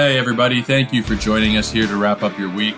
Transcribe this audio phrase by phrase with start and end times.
[0.00, 2.74] Hey, everybody, thank you for joining us here to wrap up your week.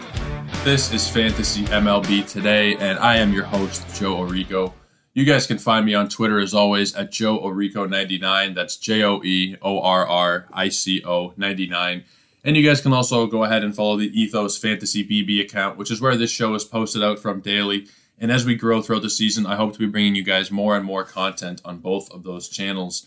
[0.64, 4.72] This is Fantasy MLB Today, and I am your host, Joe Orrico.
[5.14, 8.56] You guys can find me on Twitter as always at Joe Orrico99.
[8.56, 12.02] That's J O E O R R I C O 99.
[12.42, 15.92] And you guys can also go ahead and follow the Ethos Fantasy BB account, which
[15.92, 17.86] is where this show is posted out from daily.
[18.18, 20.76] And as we grow throughout the season, I hope to be bringing you guys more
[20.76, 23.06] and more content on both of those channels.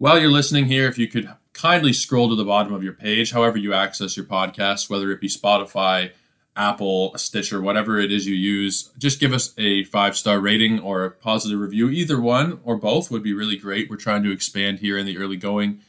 [0.00, 3.32] While you're listening here, if you could kindly scroll to the bottom of your page,
[3.32, 6.12] however you access your podcast, whether it be Spotify,
[6.56, 11.04] Apple, Stitcher, whatever it is you use, just give us a five star rating or
[11.04, 11.90] a positive review.
[11.90, 13.90] Either one or both would be really great.
[13.90, 15.80] We're trying to expand here in the early going.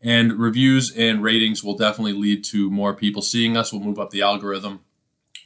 [0.00, 3.70] And reviews and ratings will definitely lead to more people seeing us.
[3.70, 4.80] We'll move up the algorithm.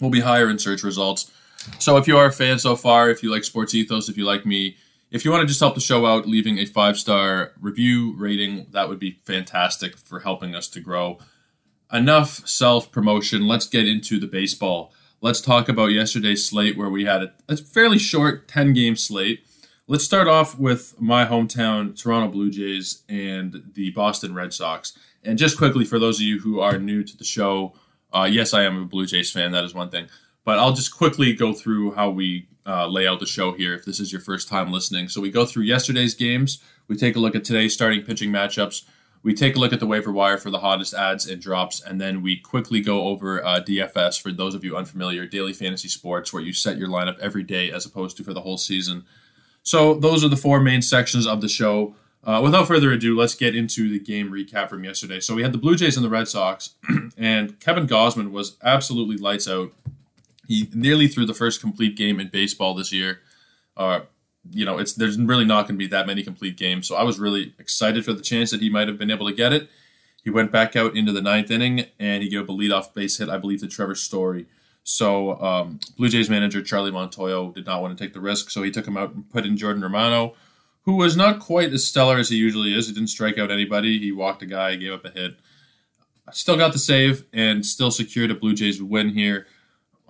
[0.00, 1.32] We'll be higher in search results.
[1.80, 4.24] So if you are a fan so far, if you like Sports Ethos, if you
[4.24, 4.76] like me,
[5.12, 8.66] if you want to just help the show out, leaving a five star review rating,
[8.70, 11.18] that would be fantastic for helping us to grow.
[11.92, 13.46] Enough self promotion.
[13.46, 14.92] Let's get into the baseball.
[15.20, 19.44] Let's talk about yesterday's slate where we had a, a fairly short 10 game slate.
[19.86, 24.96] Let's start off with my hometown, Toronto Blue Jays, and the Boston Red Sox.
[25.22, 27.74] And just quickly, for those of you who are new to the show,
[28.14, 29.52] uh, yes, I am a Blue Jays fan.
[29.52, 30.06] That is one thing.
[30.44, 33.84] But I'll just quickly go through how we uh, lay out the show here if
[33.84, 35.08] this is your first time listening.
[35.08, 36.58] So we go through yesterday's games.
[36.88, 38.84] We take a look at today's starting pitching matchups.
[39.22, 42.00] We take a look at the waiver wire for the hottest ads and drops, and
[42.00, 46.32] then we quickly go over uh, DFS for those of you unfamiliar, daily fantasy sports,
[46.32, 49.04] where you set your lineup every day as opposed to for the whole season.
[49.62, 51.94] So those are the four main sections of the show.
[52.24, 55.20] Uh, without further ado, let's get into the game recap from yesterday.
[55.20, 56.74] So we had the Blue Jays and the Red Sox,
[57.16, 59.72] and Kevin Gausman was absolutely lights out.
[60.52, 63.20] He nearly threw the first complete game in baseball this year.
[63.74, 64.00] Uh,
[64.50, 67.04] you know, it's there's really not going to be that many complete games, so I
[67.04, 69.70] was really excited for the chance that he might have been able to get it.
[70.22, 73.16] He went back out into the ninth inning and he gave up a leadoff base
[73.18, 74.46] hit, I believe, to Trevor Story.
[74.84, 78.62] So um, Blue Jays manager Charlie Montoyo did not want to take the risk, so
[78.62, 80.34] he took him out and put in Jordan Romano,
[80.82, 82.88] who was not quite as stellar as he usually is.
[82.88, 83.98] He didn't strike out anybody.
[83.98, 85.36] He walked a guy, gave up a hit.
[86.32, 89.46] Still got the save and still secured a Blue Jays win here.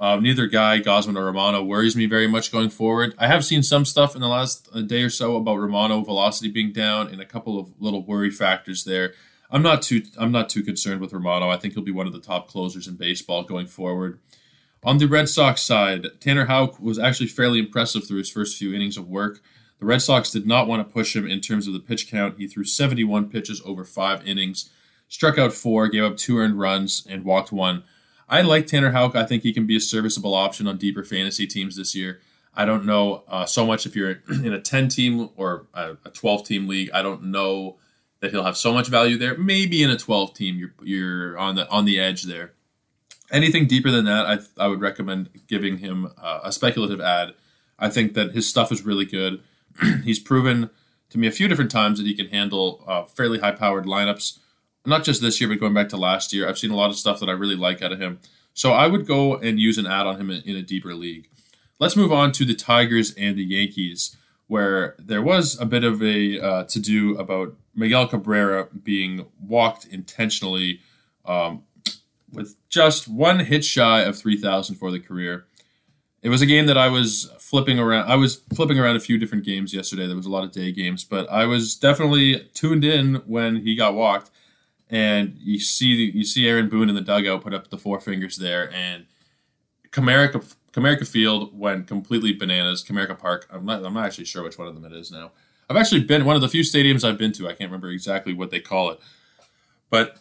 [0.03, 3.15] Uh, neither guy, Gausman or Romano, worries me very much going forward.
[3.19, 6.51] I have seen some stuff in the last uh, day or so about Romano velocity
[6.51, 9.15] being down and a couple of little worry factors there.
[9.49, 11.49] I'm not too I'm not too concerned with Romano.
[11.51, 14.19] I think he'll be one of the top closers in baseball going forward.
[14.83, 18.75] On the Red Sox side, Tanner Houck was actually fairly impressive through his first few
[18.75, 19.41] innings of work.
[19.79, 22.39] The Red Sox did not want to push him in terms of the pitch count.
[22.39, 24.69] He threw 71 pitches over five innings,
[25.07, 27.85] struck out four, gave up two earned runs, and walked one.
[28.29, 29.15] I like Tanner Houck.
[29.15, 32.21] I think he can be a serviceable option on deeper fantasy teams this year.
[32.55, 36.47] I don't know uh, so much if you're in a 10 team or a 12
[36.47, 36.91] team league.
[36.93, 37.79] I don't know
[38.21, 39.37] that he'll have so much value there.
[39.37, 42.53] Maybe in a 12 team, you're, you're on the on the edge there
[43.33, 47.35] anything deeper than that, I, I would recommend giving him uh, a speculative ad.
[47.79, 49.43] I think that his stuff is really good.
[50.05, 50.71] He's proven
[51.11, 54.39] to me a few different times that he can handle uh, fairly high powered lineups.
[54.85, 56.97] Not just this year, but going back to last year, I've seen a lot of
[56.97, 58.19] stuff that I really like out of him.
[58.55, 61.29] So I would go and use an ad on him in, in a deeper league.
[61.79, 64.17] Let's move on to the Tigers and the Yankees,
[64.47, 69.87] where there was a bit of a uh, to do about Miguel Cabrera being walked
[69.87, 70.81] intentionally
[71.25, 71.63] um,
[72.31, 75.47] with just one hit shy of 3,000 for the career.
[76.23, 78.11] It was a game that I was flipping around.
[78.11, 80.07] I was flipping around a few different games yesterday.
[80.07, 83.75] There was a lot of day games, but I was definitely tuned in when he
[83.75, 84.31] got walked.
[84.93, 88.37] And you see, you see Aaron Boone in the dugout put up the four fingers
[88.37, 89.07] there, and
[89.91, 92.85] Comerica, Comerica Field went completely bananas.
[92.85, 93.49] Comerica Park.
[93.51, 93.85] I'm not.
[93.85, 95.33] I'm not actually sure which one of them it is now.
[95.71, 97.47] I've actually been one of the few stadiums I've been to.
[97.47, 99.01] I can't remember exactly what they call it,
[99.89, 100.19] but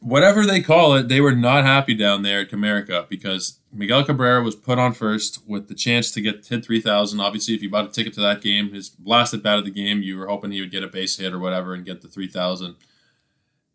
[0.00, 4.42] whatever they call it, they were not happy down there at Comerica because Miguel Cabrera
[4.42, 7.20] was put on first with the chance to get hit 3,000.
[7.20, 9.70] Obviously, if you bought a ticket to that game, his last at bat of the
[9.70, 12.08] game, you were hoping he would get a base hit or whatever and get the
[12.08, 12.76] 3,000.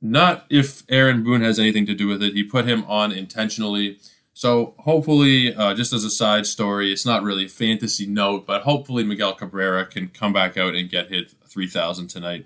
[0.02, 2.34] Not if Aaron Boone has anything to do with it.
[2.34, 4.00] He put him on intentionally.
[4.34, 8.62] So hopefully, uh, just as a side story, it's not really a fantasy note, but
[8.62, 12.46] hopefully Miguel Cabrera can come back out and get hit 3,000 tonight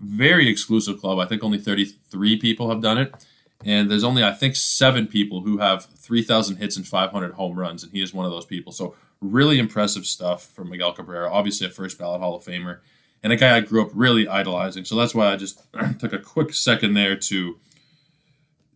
[0.00, 1.18] very exclusive club.
[1.18, 3.26] I think only 33 people have done it.
[3.64, 7.82] And there's only, I think, seven people who have 3,000 hits and 500 home runs,
[7.82, 8.70] and he is one of those people.
[8.70, 11.28] So, really impressive stuff from Miguel Cabrera.
[11.28, 12.78] Obviously, a first ballot Hall of Famer,
[13.22, 14.84] and a guy I grew up really idolizing.
[14.84, 15.60] So, that's why I just
[15.98, 17.58] took a quick second there to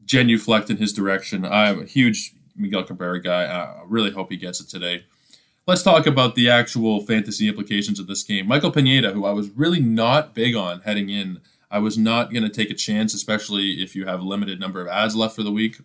[0.04, 1.44] genuflect in his direction.
[1.44, 3.44] I'm a huge Miguel Cabrera guy.
[3.44, 5.04] I really hope he gets it today
[5.66, 8.46] let's talk about the actual fantasy implications of this game.
[8.46, 11.40] Michael Pineda, who I was really not big on heading in,
[11.70, 14.88] I was not going to take a chance, especially if you have limited number of
[14.88, 15.78] ads left for the week.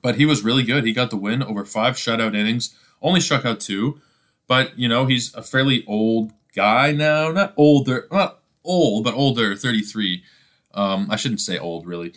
[0.00, 0.84] But he was really good.
[0.84, 4.00] He got the win over five shutout innings, only struck out two.
[4.46, 7.30] But, you know, he's a fairly old guy now.
[7.30, 10.22] Not older, not old, but older, 33.
[10.74, 12.12] Um, I shouldn't say old, really.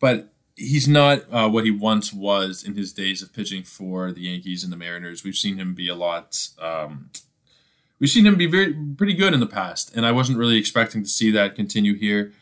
[0.00, 4.22] But he's not uh, what he once was in his days of pitching for the
[4.22, 5.24] Yankees and the Mariners.
[5.24, 6.48] We've seen him be a lot.
[6.60, 7.10] Um,
[7.98, 11.02] we've seen him be very pretty good in the past, and I wasn't really expecting
[11.02, 12.32] to see that continue here.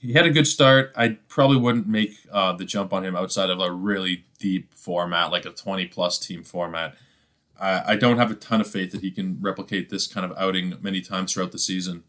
[0.00, 0.92] He had a good start.
[0.96, 5.32] I probably wouldn't make uh, the jump on him outside of a really deep format,
[5.32, 6.94] like a 20 plus team format.
[7.60, 10.74] I, don't have a ton of faith that he can replicate this kind of outing
[10.80, 12.04] many times throughout the season.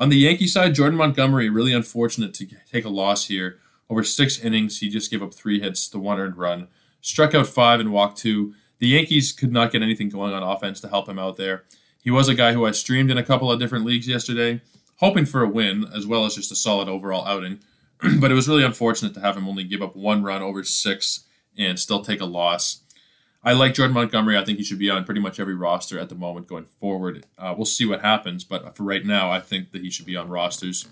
[0.00, 3.58] On the Yankee side, Jordan Montgomery, really unfortunate to take a loss here.
[3.90, 6.68] Over six innings, he just gave up three hits to one earned run,
[7.00, 8.54] struck out five and walked two.
[8.78, 11.64] The Yankees could not get anything going on offense to help him out there.
[12.00, 14.60] He was a guy who I streamed in a couple of different leagues yesterday,
[14.96, 17.60] hoping for a win as well as just a solid overall outing.
[18.20, 21.24] but it was really unfortunate to have him only give up one run over six
[21.56, 22.82] and still take a loss.
[23.48, 24.36] I like Jordan Montgomery.
[24.36, 27.24] I think he should be on pretty much every roster at the moment going forward.
[27.38, 30.16] Uh, we'll see what happens, but for right now, I think that he should be
[30.16, 30.86] on rosters.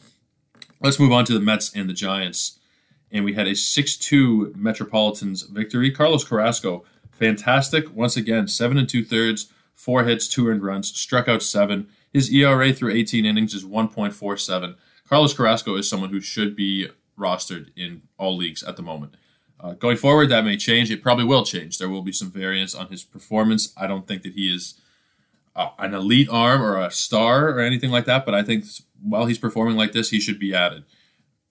[0.81, 2.59] Let's move on to the Mets and the Giants
[3.11, 5.91] and we had a 6 2 Metropolitans victory.
[5.91, 7.95] Carlos Carrasco, fantastic.
[7.95, 11.89] Once again, seven and two thirds, four hits, two earned runs, struck out seven.
[12.13, 14.77] His ERA through 18 innings is 1.47.
[15.09, 16.89] Carlos Carrasco is someone who should be
[17.19, 19.15] rostered in all leagues at the moment.
[19.59, 20.91] Uh, going forward, that may change.
[20.91, 21.79] It probably will change.
[21.79, 23.73] There will be some variance on his performance.
[23.77, 24.81] I don't think that he is
[25.55, 28.67] uh, an elite arm or a star or anything like that, but I think
[29.03, 30.85] while he's performing like this, he should be added.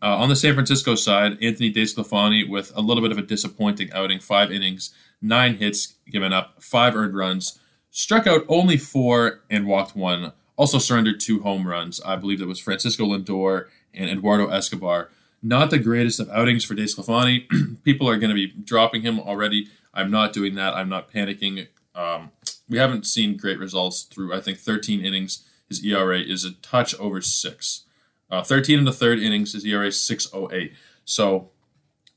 [0.01, 3.91] Uh, on the San Francisco side, Anthony DeSclafani with a little bit of a disappointing
[3.91, 7.59] outing, five innings, nine hits given up, five earned runs,
[7.89, 10.33] struck out only four and walked one.
[10.57, 11.99] Also surrendered two home runs.
[12.01, 15.09] I believe it was Francisco Lindor and Eduardo Escobar.
[15.45, 17.83] Not the greatest of outings for DeSclafani.
[17.83, 19.67] People are going to be dropping him already.
[19.93, 20.73] I'm not doing that.
[20.73, 21.67] I'm not panicking.
[21.93, 22.31] Um,
[22.67, 25.47] we haven't seen great results through, I think, 13 innings.
[25.69, 27.83] His ERA is a touch over six.
[28.31, 30.73] Uh, 13 in the third innings, his ERA 6.08.
[31.05, 31.51] So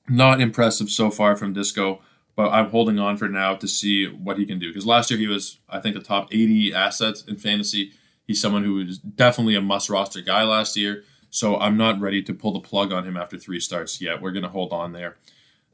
[0.08, 2.00] not impressive so far from Disco,
[2.34, 4.70] but I'm holding on for now to see what he can do.
[4.70, 7.92] Because last year he was, I think, the top 80 assets in fantasy.
[8.26, 11.04] He's someone who is definitely a must roster guy last year.
[11.30, 14.22] So I'm not ready to pull the plug on him after three starts yet.
[14.22, 15.16] We're going to hold on there.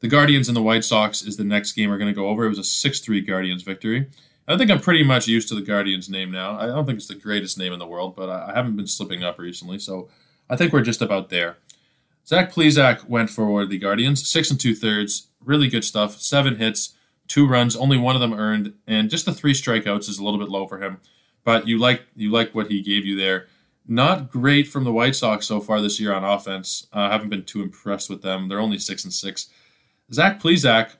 [0.01, 2.45] The Guardians and the White Sox is the next game we're going to go over.
[2.45, 4.07] It was a 6 3 Guardians victory.
[4.47, 6.59] I think I'm pretty much used to the Guardians name now.
[6.59, 9.23] I don't think it's the greatest name in the world, but I haven't been slipping
[9.23, 9.79] up recently.
[9.79, 10.09] So
[10.49, 11.57] I think we're just about there.
[12.27, 16.19] Zach Plesac went for the Guardians, six and two thirds, really good stuff.
[16.19, 16.93] Seven hits,
[17.27, 20.39] two runs, only one of them earned, and just the three strikeouts is a little
[20.39, 20.99] bit low for him.
[21.43, 23.47] But you like you like what he gave you there.
[23.87, 26.87] Not great from the White Sox so far this year on offense.
[26.91, 28.47] I uh, haven't been too impressed with them.
[28.47, 29.49] They're only six and six.
[30.11, 30.91] Zach Plesac,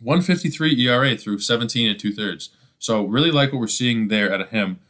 [0.00, 2.50] 153 ERA through 17 and two thirds.
[2.78, 4.80] So really like what we're seeing there out of him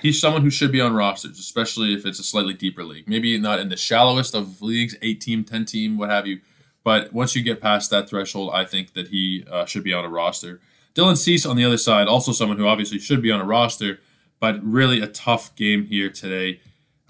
[0.00, 3.08] he's someone who should be on rosters, especially if it's a slightly deeper league.
[3.08, 6.40] Maybe not in the shallowest of leagues, eight team, ten team, what have you.
[6.84, 10.04] But once you get past that threshold, I think that he uh, should be on
[10.04, 10.60] a roster.
[10.94, 14.00] Dylan Cease on the other side, also someone who obviously should be on a roster,
[14.42, 16.60] but really a tough game here today.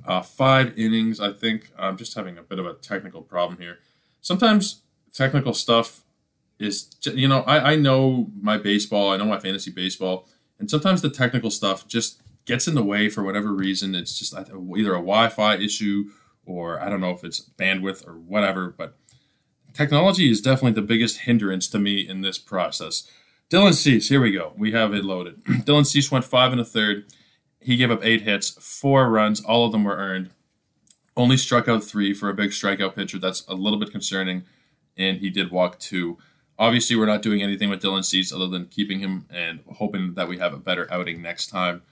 [0.05, 1.73] Uh, five innings, I think.
[1.79, 3.79] I'm just having a bit of a technical problem here.
[4.21, 4.83] Sometimes
[5.15, 6.05] technical stuff
[6.59, 11.01] is, you know, I, I know my baseball, I know my fantasy baseball, and sometimes
[11.01, 13.95] the technical stuff just gets in the way for whatever reason.
[13.95, 16.11] It's just either a Wi-Fi issue
[16.45, 18.75] or I don't know if it's bandwidth or whatever.
[18.77, 18.99] But
[19.73, 23.09] technology is definitely the biggest hindrance to me in this process.
[23.49, 24.53] Dylan Cease, here we go.
[24.55, 25.43] We have it loaded.
[25.45, 27.07] Dylan Cease went five and a third.
[27.63, 29.41] He gave up eight hits, four runs.
[29.43, 30.31] All of them were earned.
[31.17, 33.19] Only struck out three for a big strikeout pitcher.
[33.19, 34.45] That's a little bit concerning.
[34.97, 36.19] And he did walk two.
[36.59, 40.29] Obviously, we're not doing anything with Dylan Cease other than keeping him and hoping that
[40.29, 41.83] we have a better outing next time.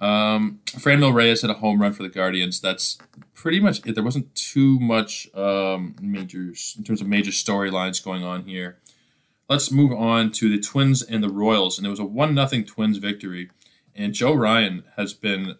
[0.00, 2.60] Um, Franmil Reyes hit a home run for the Guardians.
[2.60, 2.98] That's
[3.34, 3.94] pretty much it.
[3.94, 8.78] There wasn't too much um, major in terms of major storylines going on here.
[9.48, 12.64] Let's move on to the Twins and the Royals, and it was a one nothing
[12.64, 13.50] Twins victory.
[13.98, 15.56] And Joe Ryan has been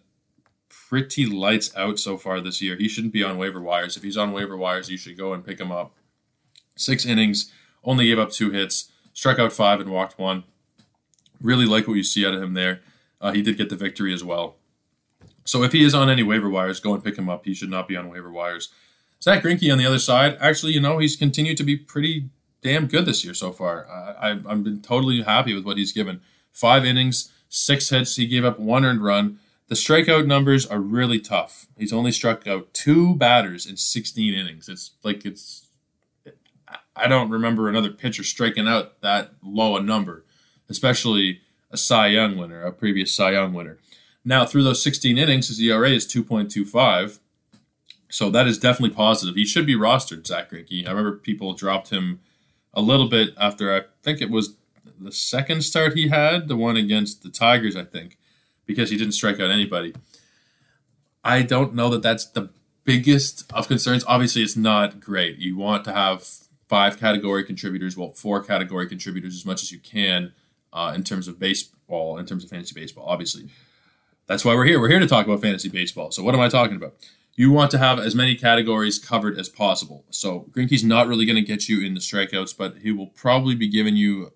[0.69, 2.77] pretty lights out so far this year.
[2.77, 3.97] He shouldn't be on waiver wires.
[3.97, 5.93] If he's on waiver wires, you should go and pick him up.
[6.77, 7.51] Six innings,
[7.83, 10.45] only gave up two hits, struck out five and walked one.
[11.41, 12.79] Really like what you see out of him there.
[13.19, 14.55] Uh, he did get the victory as well.
[15.43, 17.45] So if he is on any waiver wires, go and pick him up.
[17.45, 18.69] He should not be on waiver wires.
[19.21, 22.29] Zack Greinke on the other side, actually, you know, he's continued to be pretty
[22.61, 23.85] damn good this year so far.
[23.89, 26.21] I, I've been totally happy with what he's given.
[26.53, 28.15] Five innings, six hits.
[28.15, 29.39] He gave up one earned run.
[29.67, 31.67] The strikeout numbers are really tough.
[31.77, 34.69] He's only struck out two batters in 16 innings.
[34.69, 35.67] It's like it's.
[36.95, 40.25] I don't remember another pitcher striking out that low a number,
[40.69, 41.41] especially
[41.71, 43.77] a Cy Young winner, a previous Cy Young winner.
[44.25, 47.19] Now, through those 16 innings, his ERA is 2.25.
[48.09, 49.35] So that is definitely positive.
[49.35, 50.85] He should be rostered, Zack Greinke.
[50.85, 52.19] I remember people dropped him
[52.73, 54.55] a little bit after I think it was
[54.99, 58.17] the second start he had, the one against the Tigers, I think,
[58.65, 59.93] because he didn't strike out anybody.
[61.23, 62.49] I don't know that that's the
[62.83, 64.03] biggest of concerns.
[64.07, 65.37] Obviously, it's not great.
[65.37, 66.27] You want to have
[66.67, 70.33] five category contributors, well, four category contributors as much as you can
[70.71, 73.49] uh, in terms of baseball, in terms of fantasy baseball, obviously.
[74.27, 74.79] That's why we're here.
[74.79, 76.11] We're here to talk about fantasy baseball.
[76.11, 76.93] So, what am I talking about?
[77.35, 80.05] You want to have as many categories covered as possible.
[80.11, 83.55] So, Greinke's not really going to get you in the strikeouts, but he will probably
[83.55, 84.31] be giving you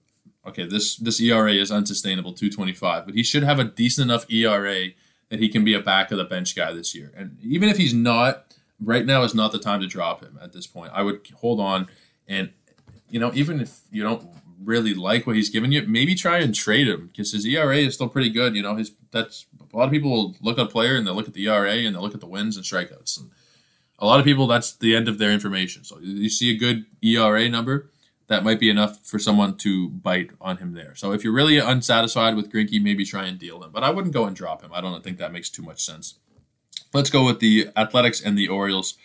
[0.46, 4.90] okay, this this ERA is unsustainable, 225, but he should have a decent enough ERA
[5.30, 7.12] that he can be a back of the bench guy this year.
[7.16, 10.54] And even if he's not, right now is not the time to drop him at
[10.54, 10.92] this point.
[10.94, 11.88] I would hold on
[12.28, 12.52] and
[13.10, 14.28] you know, even if you don't
[14.64, 17.94] really like what he's giving you, maybe try and trade him because his ERA is
[17.94, 18.56] still pretty good.
[18.56, 21.12] You know, his that's a lot of people will look at a player and they
[21.12, 23.20] look at the ERA and they look at the wins and strikeouts.
[23.20, 23.30] And
[24.00, 25.84] a lot of people, that's the end of their information.
[25.84, 27.92] So you see a good ERA number,
[28.34, 30.96] that might be enough for someone to bite on him there.
[30.96, 33.70] So if you're really unsatisfied with Greinke, maybe try and deal him.
[33.72, 34.72] But I wouldn't go and drop him.
[34.74, 36.16] I don't think that makes too much sense.
[36.94, 38.96] Let's go with the Athletics and the Orioles.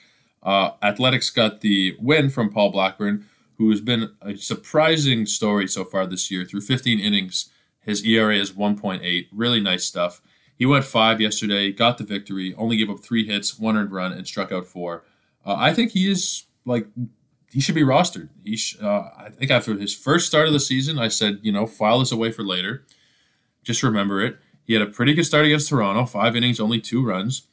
[0.43, 3.27] Uh, Athletics got the win from Paul Blackburn,
[3.59, 6.47] who has been a surprising story so far this year.
[6.47, 9.27] Through 15 innings, his ERA is 1.8.
[9.31, 10.23] Really nice stuff.
[10.57, 14.13] He went five yesterday, got the victory, only gave up three hits, one earned run,
[14.13, 15.05] and struck out four.
[15.45, 16.87] Uh, I think he is like
[17.51, 18.29] he should be rostered.
[18.45, 21.53] He sh- uh, I think after his first start of the season, I said, you
[21.53, 22.85] know, file this away for later.
[23.63, 24.39] Just remember it.
[24.65, 27.47] He had a pretty good start against Toronto, five innings, only two runs.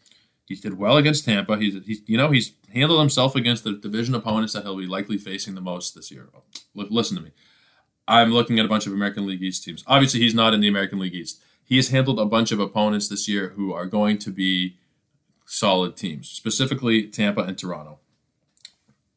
[0.45, 1.57] He did well against Tampa.
[1.57, 5.17] He's, he's you know, he's handled himself against the division opponents that he'll be likely
[5.17, 6.29] facing the most this year.
[6.75, 7.31] Listen to me.
[8.07, 9.83] I'm looking at a bunch of American League East teams.
[9.87, 11.41] Obviously, he's not in the American League East.
[11.63, 14.77] He has handled a bunch of opponents this year who are going to be
[15.47, 17.99] solid teams, specifically Tampa and Toronto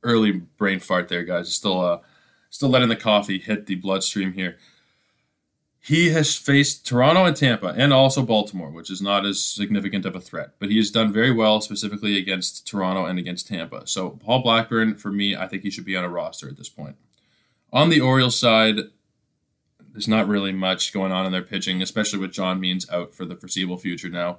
[0.08, 1.54] early brain fart there, guys.
[1.54, 1.98] Still, uh,
[2.50, 4.56] still letting the coffee hit the bloodstream here.
[5.80, 10.16] He has faced Toronto and Tampa, and also Baltimore, which is not as significant of
[10.16, 10.54] a threat.
[10.58, 13.86] But he has done very well, specifically against Toronto and against Tampa.
[13.86, 16.68] So Paul Blackburn, for me, I think he should be on a roster at this
[16.68, 16.96] point.
[17.72, 18.76] On the Orioles side,
[19.92, 23.24] there's not really much going on in their pitching, especially with John Means out for
[23.24, 24.38] the foreseeable future now.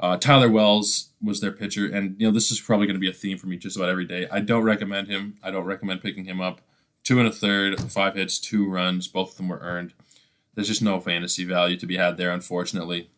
[0.00, 3.10] Uh, Tyler Wells was their pitcher, and you know this is probably going to be
[3.10, 4.28] a theme for me just about every day.
[4.30, 5.38] I don't recommend him.
[5.42, 6.60] I don't recommend picking him up.
[7.02, 9.08] Two and a third, five hits, two runs.
[9.08, 9.94] Both of them were earned.
[10.54, 13.10] There's just no fantasy value to be had there, unfortunately.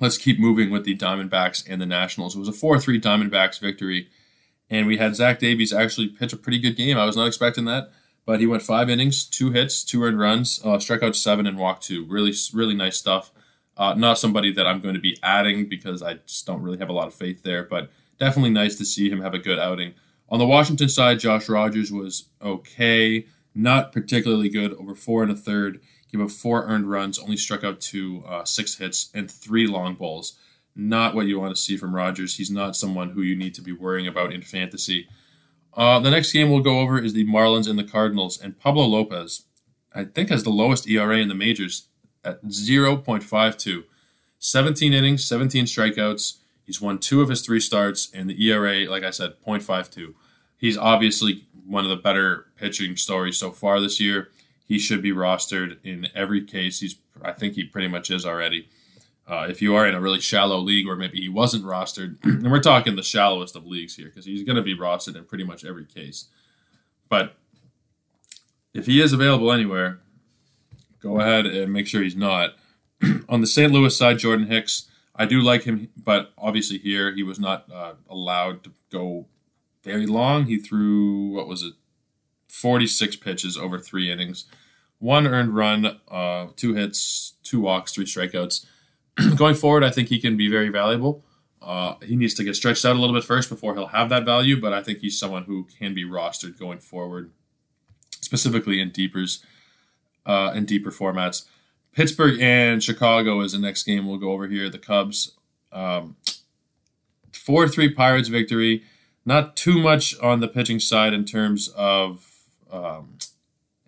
[0.00, 2.34] Let's keep moving with the Diamondbacks and the Nationals.
[2.34, 4.08] It was a 4-3 Diamondbacks victory,
[4.70, 6.98] and we had Zach Davies actually pitch a pretty good game.
[6.98, 7.92] I was not expecting that,
[8.24, 11.84] but he went five innings, two hits, two earned runs, uh, out seven, and walked
[11.84, 12.04] two.
[12.06, 13.30] Really, really nice stuff.
[13.76, 16.90] Uh, not somebody that I'm going to be adding because I just don't really have
[16.90, 19.94] a lot of faith there, but definitely nice to see him have a good outing.
[20.28, 25.36] On the Washington side, Josh Rogers was okay, not particularly good, over four and a
[25.36, 25.80] third.
[26.10, 29.94] Gave up four earned runs, only struck out two, uh, six hits, and three long
[29.94, 30.38] balls.
[30.74, 32.36] Not what you want to see from Rogers.
[32.36, 35.08] He's not someone who you need to be worrying about in fantasy.
[35.74, 38.84] Uh, the next game we'll go over is the Marlins and the Cardinals, and Pablo
[38.84, 39.44] Lopez,
[39.94, 41.88] I think, has the lowest ERA in the majors
[42.24, 43.84] at 0.52.
[44.38, 46.38] 17 innings, 17 strikeouts.
[46.64, 50.14] He's won two of his three starts, and the ERA, like I said, 0.52.
[50.56, 54.28] He's obviously one of the better pitching stories so far this year.
[54.66, 56.80] He should be rostered in every case.
[56.80, 58.68] He's, I think he pretty much is already.
[59.26, 62.50] Uh, if you are in a really shallow league, or maybe he wasn't rostered, and
[62.50, 65.44] we're talking the shallowest of leagues here, because he's going to be rostered in pretty
[65.44, 66.26] much every case.
[67.08, 67.36] But
[68.74, 70.00] if he is available anywhere,
[71.02, 72.54] go ahead and make sure he's not.
[73.28, 73.72] On the St.
[73.72, 77.94] Louis side, Jordan Hicks, I do like him, but obviously here he was not uh,
[78.08, 79.26] allowed to go
[79.82, 80.46] very long.
[80.46, 81.74] He threw, what was it,
[82.48, 84.44] 46 pitches over three innings,
[84.98, 88.64] one earned run, uh, two hits, two walks, three strikeouts.
[89.36, 91.24] Going forward, I think he can be very valuable.
[91.60, 94.24] Uh, he needs to get stretched out a little bit first before he'll have that
[94.24, 97.30] value, but I think he's someone who can be rostered going forward,
[98.20, 99.44] specifically in deepers
[100.26, 101.44] uh, in deeper formats.
[101.92, 104.68] Pittsburgh and Chicago is the next game we'll go over here.
[104.68, 105.32] The Cubs.
[105.72, 106.16] Um,
[107.32, 108.84] 4 3 Pirates victory.
[109.24, 112.28] Not too much on the pitching side in terms of
[112.70, 113.18] um,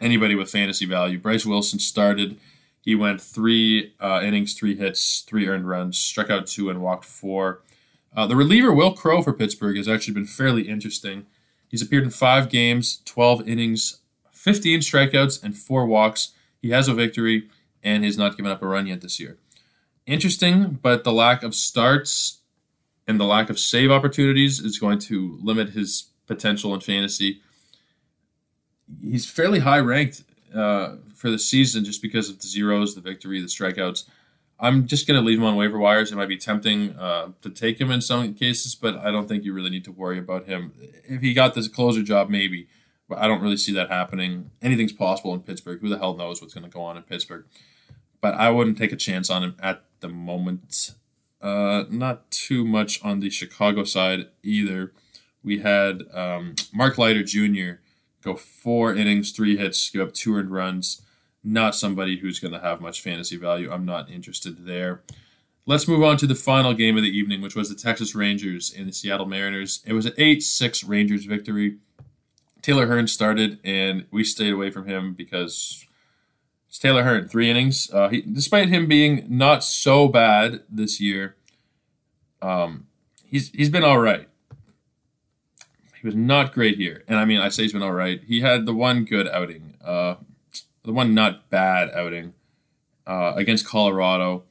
[0.01, 1.19] anybody with fantasy value.
[1.19, 2.39] Bryce Wilson started.
[2.81, 7.05] He went three uh, innings, three hits, three earned runs, struck out two, and walked
[7.05, 7.63] four.
[8.15, 11.27] Uh, the reliever Wil Crowe for Pittsburgh has actually been fairly interesting.
[11.67, 14.01] He's appeared in five games, 12 innings,
[14.45, 16.33] 15 strikeouts, and four walks.
[16.61, 17.49] He has a victory,
[17.83, 19.39] and he's not given up a run yet this year.
[20.05, 22.41] Interesting, but the lack of starts
[23.07, 27.41] and the lack of save opportunities is going to limit his potential in fantasy.
[29.01, 30.25] He's fairly high ranked
[30.55, 34.05] uh, for the season just because of the zeros, the victory, the strikeouts.
[34.61, 36.13] I'm just going to leave him on waiver wires.
[36.13, 39.45] It might be tempting uh, to take him in some cases, but I don't think
[39.45, 40.75] you really need to worry about him.
[41.05, 42.69] If he got this closer job, maybe,
[43.09, 44.51] but I don't really see that happening.
[44.63, 45.81] Anything's possible in Pittsburgh.
[45.81, 47.47] Who the hell knows what's going to go on in Pittsburgh?
[48.21, 50.93] But I wouldn't take a chance on him at the moment.
[51.41, 54.93] Uh, not too much on the Chicago side either.
[55.43, 57.83] We had um, Mark Leiter Jr.
[58.23, 61.03] go four innings, three hits, give up two earned runs
[61.45, 63.71] not somebody who's going to have much fantasy value.
[63.71, 65.03] I'm not interested there.
[65.67, 68.75] Let's move on to the final game of the evening, which was the Texas Rangers
[68.77, 69.83] and the Seattle Mariners.
[69.87, 71.79] It was an 8 6 Rangers victory.
[72.65, 75.85] Taylor Hearn started, and we stayed away from him because
[76.67, 77.91] it's Taylor Hearn, three innings.
[77.93, 81.37] Uh, he, despite him being not so bad this year,
[82.41, 82.87] um,
[83.23, 84.31] he's he's been all right.
[86.01, 88.23] He was not great here, and I mean I say he's been all right.
[88.27, 89.75] He had the one good outing.
[89.85, 90.15] Uh,
[90.85, 92.33] the one not bad outing
[93.07, 94.45] uh, against Colorado.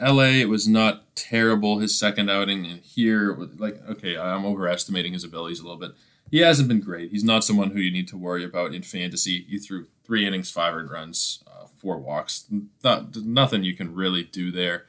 [0.00, 5.64] LA was not terrible his second outing, here, like, okay, I'm overestimating his abilities a
[5.64, 5.90] little bit.
[6.30, 7.10] He hasn't been great.
[7.10, 9.46] He's not someone who you need to worry about in fantasy.
[9.48, 12.46] He threw three innings, five runs, uh, four walks.
[12.82, 14.86] Not, nothing you can really do there.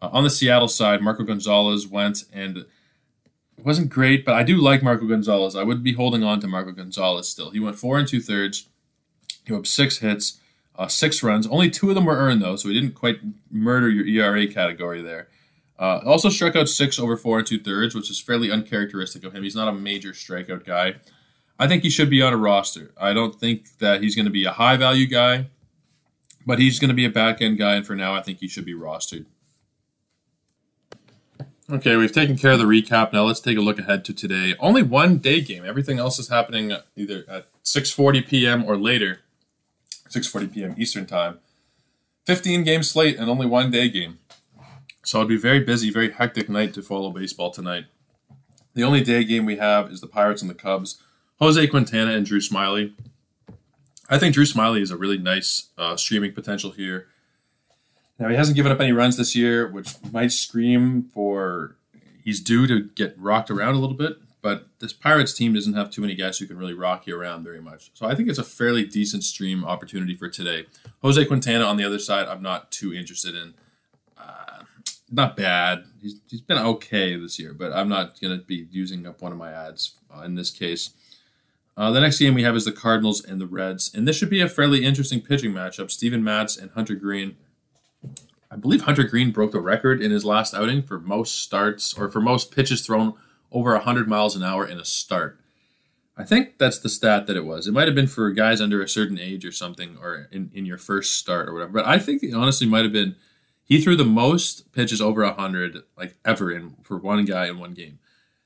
[0.00, 2.58] Uh, on the Seattle side, Marco Gonzalez went and
[3.58, 5.56] it wasn't great, but I do like Marco Gonzalez.
[5.56, 7.50] I would be holding on to Marco Gonzalez still.
[7.50, 8.68] He went four and two thirds
[9.44, 10.40] He up six hits,
[10.76, 11.46] uh, six runs.
[11.46, 13.18] Only two of them were earned, though, so he didn't quite
[13.50, 15.28] murder your ERA category there.
[15.78, 19.32] Uh, also struck out six over four and two thirds, which is fairly uncharacteristic of
[19.32, 19.44] him.
[19.44, 20.96] He's not a major strikeout guy.
[21.58, 22.92] I think he should be on a roster.
[23.00, 25.46] I don't think that he's going to be a high value guy,
[26.46, 28.48] but he's going to be a back end guy, and for now, I think he
[28.48, 29.26] should be rostered.
[31.70, 33.12] Okay, we've taken care of the recap.
[33.12, 34.54] Now let's take a look ahead to today.
[34.58, 35.66] Only one day game.
[35.66, 38.64] Everything else is happening either at 6:40 p.m.
[38.64, 39.20] or later.
[40.08, 40.74] 6:40 p.m.
[40.78, 41.40] Eastern Time.
[42.24, 44.17] 15 game slate and only one day game.
[45.04, 47.86] So it'd be very busy, very hectic night to follow baseball tonight.
[48.74, 51.00] The only day game we have is the Pirates and the Cubs.
[51.40, 52.92] Jose Quintana and Drew Smyly.
[54.10, 57.06] I think Drew Smyly is a really nice uh, streaming potential here.
[58.18, 61.76] Now he hasn't given up any runs this year, which might scream for
[62.24, 65.90] he's due to get rocked around a little bit but this Pirates team doesn't have
[65.90, 67.90] too many guys who can really rock you around very much.
[67.94, 70.66] So I think it's a fairly decent stream opportunity for today.
[71.02, 73.54] Jose Quintana on the other side, I'm not too interested in.
[75.10, 75.84] Not bad.
[76.00, 79.32] He's, he's been okay this year, but I'm not going to be using up one
[79.32, 80.90] of my ads uh, in this case.
[81.76, 84.30] Uh, the next game we have is the Cardinals and the Reds, and this should
[84.30, 85.90] be a fairly interesting pitching matchup.
[85.90, 87.36] Steven Matz and Hunter Greene.
[88.50, 92.10] I believe Hunter Greene broke the record in his last outing for most starts or
[92.10, 93.14] for most pitches thrown
[93.52, 95.38] over 100 miles an hour in a start.
[96.16, 97.68] I think that's the stat that it was.
[97.68, 100.66] It might have been for guys under a certain age or something, or in, in
[100.66, 101.72] your first start or whatever.
[101.72, 103.14] But I think it honestly might have been
[103.68, 107.74] he threw the most pitches over 100 like ever in for one guy in one
[107.74, 107.98] game.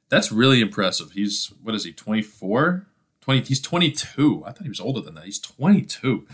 [0.08, 1.12] That's really impressive.
[1.12, 1.92] He's what is he?
[1.92, 2.86] 24?
[3.20, 4.42] 20 he's 22.
[4.44, 5.24] I thought he was older than that.
[5.24, 6.26] He's 22.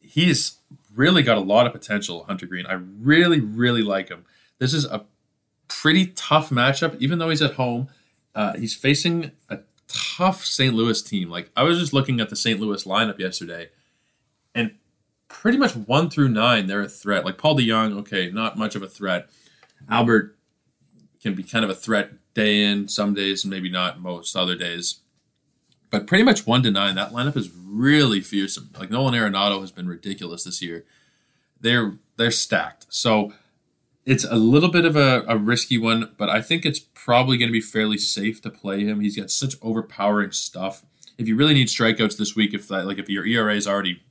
[0.00, 0.56] He's
[0.92, 2.66] really got a lot of potential, Hunter Greene.
[2.66, 4.24] I really really like him.
[4.58, 5.04] This is a
[5.68, 7.88] pretty tough matchup, even though he's at home.
[8.34, 10.74] Uh, he's facing a tough St.
[10.74, 11.30] Louis team.
[11.30, 12.58] Like I was just looking at the St.
[12.58, 13.68] Louis lineup yesterday,
[14.56, 14.74] and
[15.28, 17.24] pretty much one through nine, they're a threat.
[17.24, 19.28] Like Paul DeJong, okay, not much of a threat.
[19.88, 20.36] Albert
[21.22, 24.56] can be kind of a threat day in some days, and maybe not most other
[24.56, 25.00] days.
[25.90, 28.70] But pretty much one to nine, that lineup is really fearsome.
[28.78, 30.84] Like Nolan Arenado has been ridiculous this year.
[31.60, 32.86] They're they're stacked.
[32.90, 33.32] So
[34.04, 37.48] it's a little bit of a, a risky one, but I think it's probably going
[37.48, 39.00] to be fairly safe to play him.
[39.00, 40.84] He's got such overpowering stuff.
[41.18, 44.02] If you really need strikeouts this week, if that, like if your ERA is already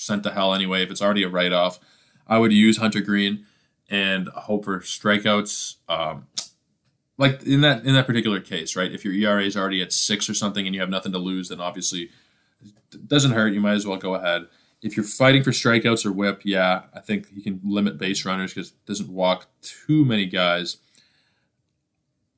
[0.00, 1.78] sent to hell anyway, if it's already a write off,
[2.26, 3.46] I would use Hunter Greene
[3.88, 5.76] and hope for strikeouts.
[5.88, 6.26] Um,
[7.18, 8.92] like in that in that particular case, right?
[8.92, 11.48] If your ERA is already at six or something and you have nothing to lose,
[11.48, 12.10] then obviously
[12.92, 13.52] it doesn't hurt.
[13.52, 14.46] You might as well go ahead
[14.82, 18.54] if you're fighting for strikeouts or whip, yeah, I think he can limit base runners
[18.54, 20.78] because doesn't walk too many guys.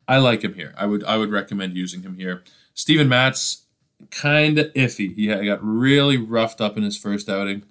[0.09, 0.75] I like him here.
[0.77, 2.42] I would I would recommend using him here.
[2.75, 3.62] Steven Matz,
[4.10, 5.14] kind of iffy.
[5.14, 7.64] He got really roughed up in his first outing.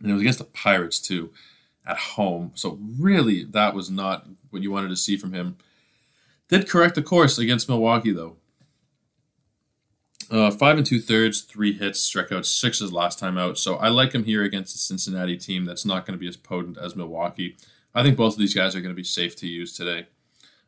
[0.00, 1.30] And it was against the Pirates, too,
[1.86, 2.52] at home.
[2.54, 5.56] So, really, that was not what you wanted to see from him.
[6.48, 8.36] Did correct the course against Milwaukee, though.
[10.30, 13.58] Uh, five and two thirds, three hits, struck out six his last time out.
[13.58, 16.38] So I like him here against the Cincinnati team that's not going to be as
[16.38, 17.56] potent as Milwaukee.
[17.94, 20.06] I think both of these guys are going to be safe to use today.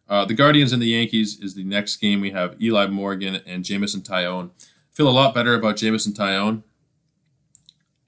[0.08, 2.20] Uh, the Guardians and the Yankees is the next game.
[2.20, 4.50] We have Eli Morgan and Jameson Taillon.
[4.90, 6.62] Feel a lot better about Jameson Taillon.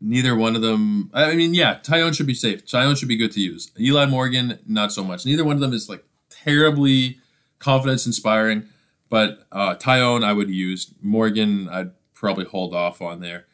[0.00, 1.10] Neither one of them.
[1.14, 2.66] I mean, yeah, Taillon should be safe.
[2.66, 3.72] Taillon should be good to use.
[3.80, 5.24] Eli Morgan, not so much.
[5.24, 7.18] Neither one of them is like terribly
[7.58, 8.68] confidence inspiring.
[9.08, 10.92] But uh, Taillon, I would use.
[11.00, 13.46] Morgan, I'd probably hold off on there.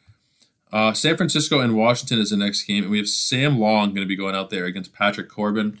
[0.71, 4.01] Uh, San Francisco and Washington is the next game, and we have Sam Long going
[4.01, 5.79] to be going out there against Patrick Corbin.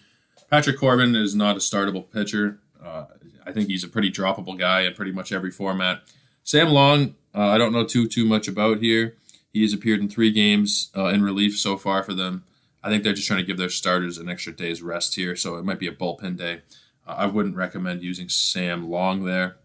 [0.53, 2.59] Patrick Corbin is not a startable pitcher.
[2.79, 3.05] Uh,
[3.43, 6.03] I think he's a pretty droppable guy in pretty much every format.
[6.43, 9.15] Sam Long, uh, I don't know too too much about here.
[9.51, 12.43] He has appeared in three games uh, in relief so far for them.
[12.83, 15.55] I think they're just trying to give their starters an extra day's rest here, so
[15.55, 16.61] it might be a bullpen day.
[17.07, 19.57] Uh, I wouldn't recommend using Sam Long there.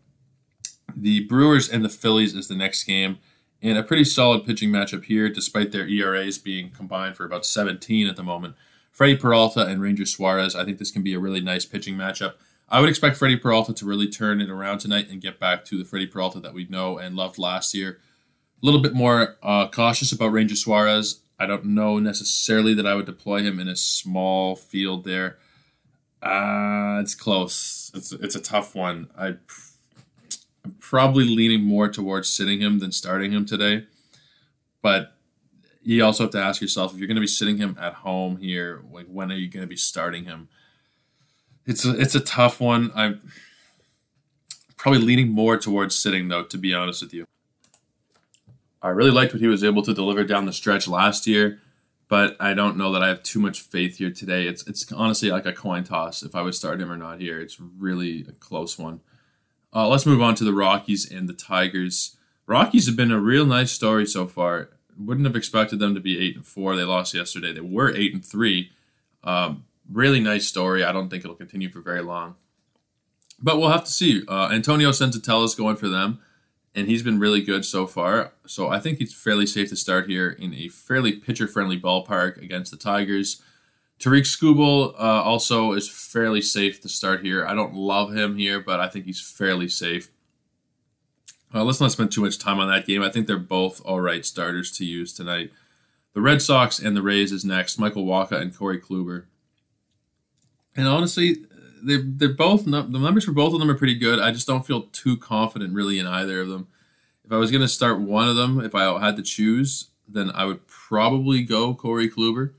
[0.96, 3.18] The Brewers and the Phillies is the next game,
[3.60, 8.08] and a pretty solid pitching matchup here, despite their ERAs being combined for about 17
[8.08, 8.54] at the moment.
[8.98, 12.34] Freddie Peralta and Ranger Suarez, I think this can be a really nice pitching matchup.
[12.68, 15.78] I would expect Freddie Peralta to really turn it around tonight and get back to
[15.78, 18.00] the Freddie Peralta that we know and loved last year.
[18.60, 21.20] A little bit more uh, cautious about Ranger Suarez.
[21.38, 25.38] I don't know necessarily that I would deploy him in a small field there.
[26.20, 27.92] Uh, it's close.
[27.94, 29.10] It's it's a tough one.
[29.16, 29.36] I
[30.64, 33.86] I'm probably leaning more towards sitting him than starting him today.
[34.82, 35.12] But
[35.94, 38.36] you also have to ask yourself if you're going to be sitting him at home
[38.36, 40.48] here, like when are you going to be starting him?
[41.64, 42.92] It's a, it's a tough one.
[42.94, 43.22] I'm
[44.76, 47.26] probably leaning more towards sitting though, to be honest with you.
[48.82, 51.58] I really liked what he was able to deliver down the stretch last year,
[52.06, 54.46] but I don't know that I have too much faith here today.
[54.46, 57.40] It's it's honestly like a coin toss if I would start him or not here.
[57.40, 59.00] It's really a close one.
[59.74, 62.16] Uh, let's move on to the Rockies and the Tigers.
[62.46, 64.70] Rockies have been a real nice story so far.
[64.98, 66.74] Wouldn't have expected them to be eight and four.
[66.74, 67.52] They lost yesterday.
[67.52, 68.72] They were eight and three.
[69.22, 70.82] Um, really nice story.
[70.82, 72.34] I don't think it'll continue for very long,
[73.40, 74.22] but we'll have to see.
[74.26, 76.18] Uh, Antonio is going for them,
[76.74, 78.32] and he's been really good so far.
[78.46, 82.70] So I think he's fairly safe to start here in a fairly pitcher-friendly ballpark against
[82.70, 83.40] the Tigers.
[83.98, 87.46] Tarik Skubal uh, also is fairly safe to start here.
[87.46, 90.10] I don't love him here, but I think he's fairly safe.
[91.54, 93.02] Uh, let's not spend too much time on that game.
[93.02, 95.50] I think they're both all right starters to use tonight.
[96.14, 97.78] The Red Sox and the Rays is next.
[97.78, 99.24] Michael Wacha and Corey Kluber.
[100.76, 101.36] And honestly,
[101.82, 104.18] they're they're both the numbers for both of them are pretty good.
[104.18, 106.68] I just don't feel too confident really in either of them.
[107.24, 110.30] If I was going to start one of them, if I had to choose, then
[110.34, 112.52] I would probably go Corey Kluber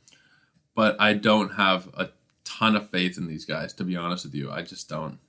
[0.79, 2.11] but I don't have a
[2.45, 4.49] ton of faith in these guys, to be honest with you.
[4.49, 5.19] I just don't.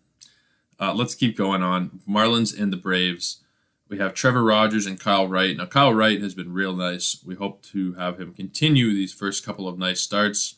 [0.78, 2.02] Uh, let's keep going on.
[2.08, 3.38] Marlins and the Braves.
[3.90, 5.56] We have Trevor Rogers and Kyle Wright.
[5.56, 7.20] Now, Kyle Wright has been real nice.
[7.26, 10.54] We hope to have him continue these first couple of nice starts.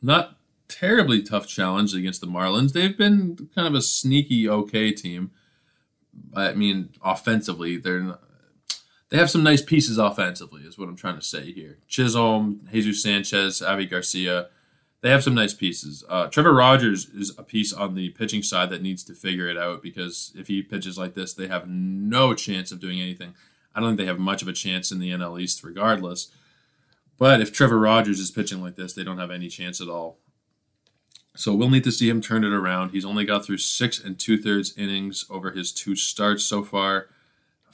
[0.00, 2.72] Not terribly tough challenge against the Marlins.
[2.72, 5.32] They've been kind of a sneaky okay team.
[6.36, 8.16] I mean, offensively, they're
[9.08, 11.78] they have some nice pieces offensively, is what I'm trying to say here.
[11.88, 14.48] Chisholm, Jesus Sanchez, Avi Garcia,
[15.00, 16.04] they have some nice pieces.
[16.08, 19.56] Uh, Trevor Rogers is a piece on the pitching side that needs to figure it
[19.56, 23.34] out because if he pitches like this, they have no chance of doing anything.
[23.74, 26.32] I don't think they have much of a chance in the NL East, regardless.
[27.16, 30.18] But if Trevor Rogers is pitching like this, they don't have any chance at all.
[31.36, 32.90] So we'll need to see him turn it around.
[32.90, 37.08] He's only got through six and two thirds innings over his two starts so far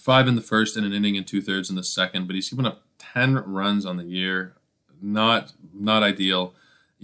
[0.04, 2.50] five in the first and an inning and two thirds in the second, but he's
[2.50, 4.54] given up 10 runs on the year.
[5.00, 6.54] Not not ideal.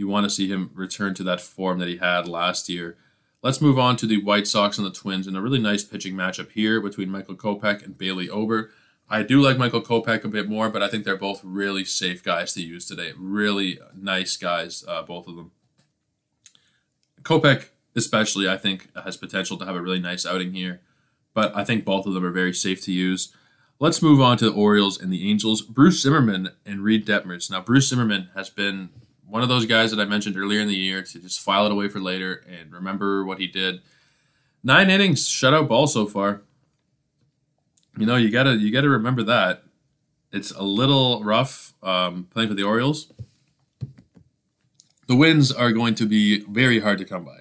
[0.00, 2.96] You want to see him return to that form that he had last year.
[3.42, 6.14] Let's move on to the White Sox and the Twins and a really nice pitching
[6.14, 8.70] matchup here between Michael Kopech and Bailey Ober.
[9.08, 12.22] I do like Michael Kopech a bit more, but I think they're both really safe
[12.22, 13.12] guys to use today.
[13.16, 15.52] Really nice guys, uh, both of them.
[17.22, 20.80] Kopech, especially, I think, has potential to have a really nice outing here
[21.34, 23.32] but I think both of them are very safe to use.
[23.78, 25.62] Let's move on to the Orioles and the Angels.
[25.62, 27.50] Bruce Zimmermann and Reid Detmers.
[27.50, 28.90] Now, Bruce Zimmermann has been
[29.30, 31.72] one of those guys that I mentioned earlier in the year to just file it
[31.72, 33.80] away for later and remember what he did.
[34.62, 36.42] Nine innings, shutout ball so far.
[37.96, 39.64] You know, you gotta you gotta remember that.
[40.32, 43.12] It's a little rough um, playing for the Orioles.
[45.06, 47.40] The wins are going to be very hard to come by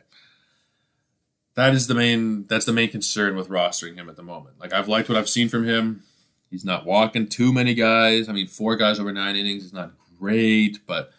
[1.60, 4.56] that is the main that's the main concern with rostering him at the moment.
[4.60, 6.04] Like I've liked what I've seen from him.
[6.50, 8.30] He's not walking too many guys.
[8.30, 11.12] I mean, four guys over nine innings is not great, but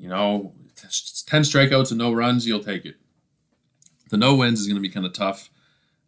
[0.00, 2.96] you know, 10 strikeouts and no runs, you'll take it.
[4.10, 5.50] The no wins is going to be kind of tough.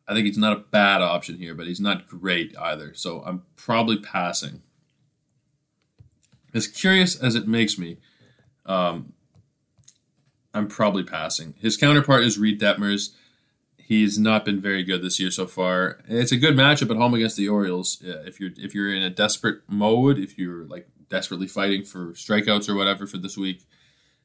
[0.08, 2.94] I think he's not a bad option here, but he's not great either.
[2.94, 4.62] So I'm probably passing.
[6.54, 7.98] As curious as it makes me,
[8.66, 9.12] um,
[10.54, 11.54] I'm probably passing.
[11.58, 13.10] His counterpart is Reid Detmers.
[13.76, 16.00] He's not been very good this year so far.
[16.08, 17.98] It's a good matchup at home against the Orioles.
[18.02, 22.68] If you're if you're in a desperate mode, if you're like desperately fighting for strikeouts
[22.68, 23.66] or whatever for this week,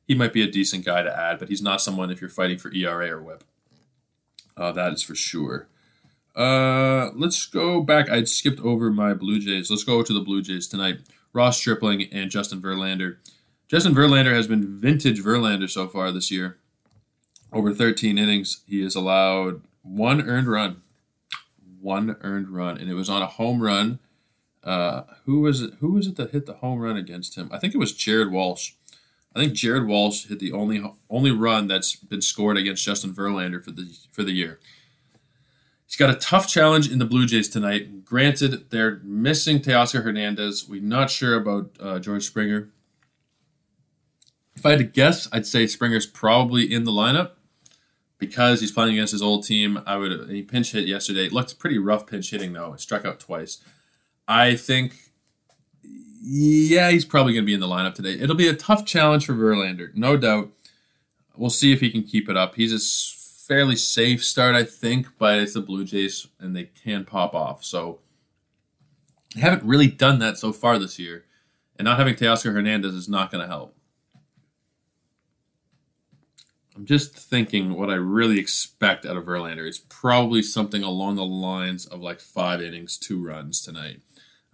[0.08, 1.38] he might be a decent guy to add.
[1.38, 3.44] But he's not someone if you're fighting for ERA or WHIP.
[4.56, 5.68] Uh, that is for sure.
[6.36, 8.10] Uh, let's go back.
[8.10, 9.70] I skipped over my Blue Jays.
[9.70, 11.00] Let's go to the Blue Jays tonight.
[11.34, 13.18] Ross Stripling and Justin Verlander.
[13.68, 16.58] Justin Verlander has been vintage Verlander so far this year.
[17.52, 20.82] Over 13 innings, he has allowed one earned run.
[21.82, 24.00] One earned run, and it was on a home run.
[24.64, 25.74] Uh, who was it?
[25.80, 27.50] Who was it that hit the home run against him?
[27.52, 28.74] I think it was Jared Walsh.
[29.38, 33.64] I think Jared Walsh hit the only only run that's been scored against Justin Verlander
[33.64, 34.60] for the for the year.
[35.86, 38.04] He's got a tough challenge in the Blue Jays tonight.
[38.04, 40.68] Granted, they're missing Teoscar Hernandez.
[40.68, 42.70] We're not sure about uh, George Springer.
[44.56, 47.34] If I had to guess, I'd say Springer's probably in the lineup
[48.18, 49.82] because he's playing against his old team.
[49.86, 51.28] I would he pinch hit yesterday.
[51.28, 52.74] It looked pretty rough pinch hitting though.
[52.74, 53.60] It struck out twice.
[54.28, 55.12] I think
[56.22, 58.14] yeah, he's probably going to be in the lineup today.
[58.14, 60.52] It'll be a tough challenge for Verlander, no doubt.
[61.36, 62.56] We'll see if he can keep it up.
[62.56, 62.80] He's a
[63.48, 67.64] fairly safe start, I think, but it's the Blue Jays and they can pop off.
[67.64, 68.00] So
[69.36, 71.26] they haven't really done that so far this year.
[71.78, 73.76] And not having Teoscar Hernandez is not going to help.
[76.76, 81.26] I'm just thinking what I really expect out of Verlander is probably something along the
[81.26, 84.02] lines of like five innings, two runs tonight.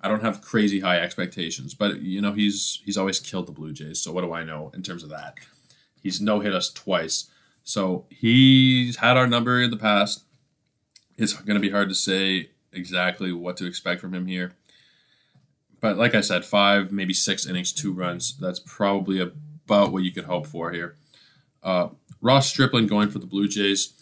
[0.03, 3.71] I don't have crazy high expectations, but you know he's he's always killed the Blue
[3.71, 4.01] Jays.
[4.01, 5.35] So what do I know in terms of that?
[6.01, 7.31] He's no hit us twice,
[7.63, 10.25] so he's had our number in the past.
[11.17, 14.55] It's going to be hard to say exactly what to expect from him here,
[15.79, 18.37] but like I said, five maybe six innings, two runs.
[18.37, 20.97] That's probably about what you could hope for here.
[21.63, 21.89] Uh,
[22.19, 23.93] Ross Stripling going for the Blue Jays.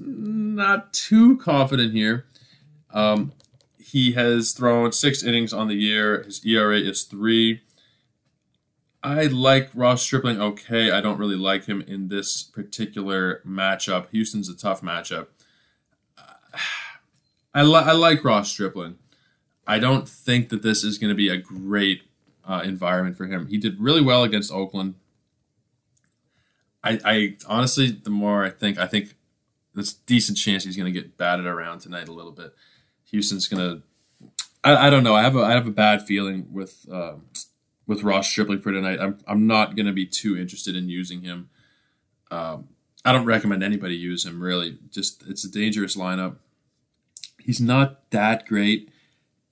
[0.00, 2.26] Not too confident here.
[2.90, 3.32] Um,
[3.90, 6.22] he has thrown six innings on the year.
[6.22, 7.62] His ERA is three.
[9.02, 10.90] I like Ross Stripling okay.
[10.90, 14.10] I don't really like him in this particular matchup.
[14.10, 15.28] Houston's a tough matchup.
[17.54, 18.98] I, li- I like Ross Stripling.
[19.66, 22.02] I don't think that this is going to be a great
[22.46, 23.46] uh, environment for him.
[23.46, 24.96] He did really well against Oakland.
[26.84, 29.14] I, I honestly, the more I think, I think
[29.74, 32.54] there's a decent chance he's going to get batted around tonight a little bit.
[33.10, 33.82] Houston's to.
[34.64, 35.14] I, I don't know.
[35.14, 37.14] I have a I have a bad feeling with uh,
[37.86, 38.98] with Ross Stripling for tonight.
[39.00, 41.48] I'm I'm not to be too interested in using him.
[42.30, 42.68] Um,
[43.04, 44.78] I don't recommend anybody use him really.
[44.90, 46.36] Just it's a dangerous lineup.
[47.38, 48.90] He's not that great.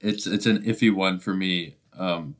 [0.00, 1.76] It's it's an iffy one for me.
[1.96, 2.36] Um,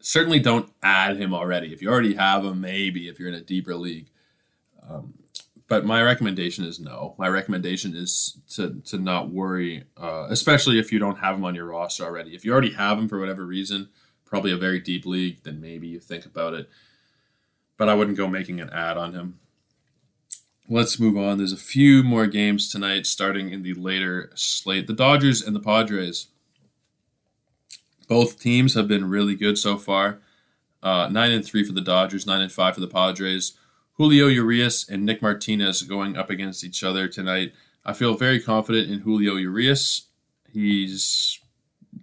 [0.00, 1.72] certainly don't add him already.
[1.72, 4.08] If you already have him, maybe if you're in a deeper league.
[4.88, 5.14] Um,
[5.70, 7.14] but my recommendation is no.
[7.16, 11.54] My recommendation is to to not worry, uh, especially if you don't have him on
[11.54, 12.34] your roster already.
[12.34, 13.88] If you already have him for whatever reason,
[14.26, 16.68] probably a very deep league, then maybe you think about it.
[17.76, 19.38] But I wouldn't go making an ad on him.
[20.68, 21.38] Let's move on.
[21.38, 24.88] There's a few more games tonight, starting in the later slate.
[24.88, 26.26] The Dodgers and the Padres.
[28.08, 30.18] Both teams have been really good so far.
[30.82, 33.52] Uh, nine and three for the Dodgers, nine and five for the Padres.
[34.00, 37.52] Julio Urias and Nick Martinez going up against each other tonight.
[37.84, 40.06] I feel very confident in Julio Urias.
[40.50, 41.38] He's,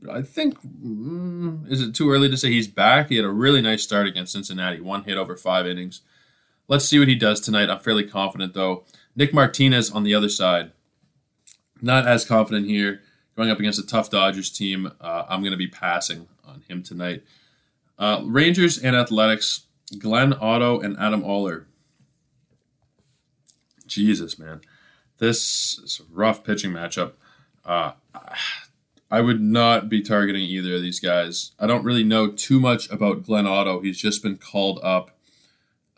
[0.08, 3.10] I think, mm, is it too early to say he's back?
[3.10, 6.02] He had a really nice start against Cincinnati, one hit over five innings.
[6.68, 7.72] Let's see what he does tonight.
[7.72, 8.84] I'm fairly confident though.
[9.16, 10.74] Nick Martinez on the other side,
[11.82, 13.02] not as confident here
[13.36, 14.92] going up against a tough Dodgers team.
[15.02, 17.24] Uh, I'm going to be passing on him tonight.
[17.98, 19.62] Uh, Rangers and Athletics,
[19.98, 21.66] Glenn Otto and Adam Oller.
[23.88, 24.62] Jesus, man.
[25.18, 27.14] This is a rough pitching matchup.
[27.66, 27.94] Uh,
[29.10, 31.52] I would not be targeting either of these guys.
[31.60, 33.80] I don't really know too much about Glenn Otto.
[33.80, 35.12] He's just been called up.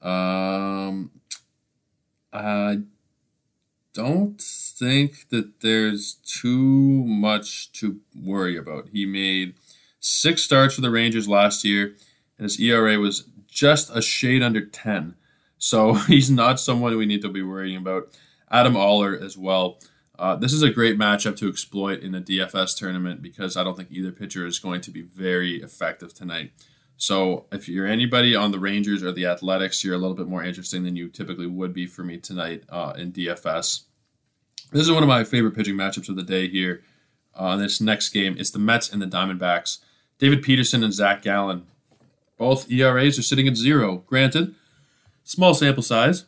[0.01, 1.11] Um,
[2.31, 2.81] I
[3.93, 8.89] don't think that there's too much to worry about.
[8.93, 9.55] He made
[9.99, 11.95] six starts for the Rangers last year,
[12.37, 15.15] and his ERA was just a shade under 10.
[15.59, 18.17] So he's not someone we need to be worrying about.
[18.49, 19.79] Adam Oller as well.
[20.17, 23.77] Uh, this is a great matchup to exploit in the DFS tournament because I don't
[23.77, 26.51] think either pitcher is going to be very effective tonight.
[26.97, 30.43] So if you're anybody on the Rangers or the Athletics, you're a little bit more
[30.43, 33.83] interesting than you typically would be for me tonight uh, in DFS.
[34.71, 36.83] This is one of my favorite pitching matchups of the day here.
[37.33, 39.77] Uh, this next game, it's the Mets and the Diamondbacks.
[40.17, 41.65] David Peterson and Zach Gallen.
[42.37, 44.03] Both ERAs are sitting at zero.
[44.05, 44.55] Granted,
[45.29, 46.25] small sample size,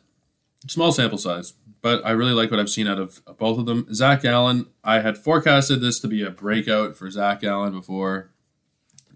[0.68, 3.92] small sample size, but I really like what I've seen out of both of them.
[3.92, 8.30] Zach Gallen, I had forecasted this to be a breakout for Zach Gallen before.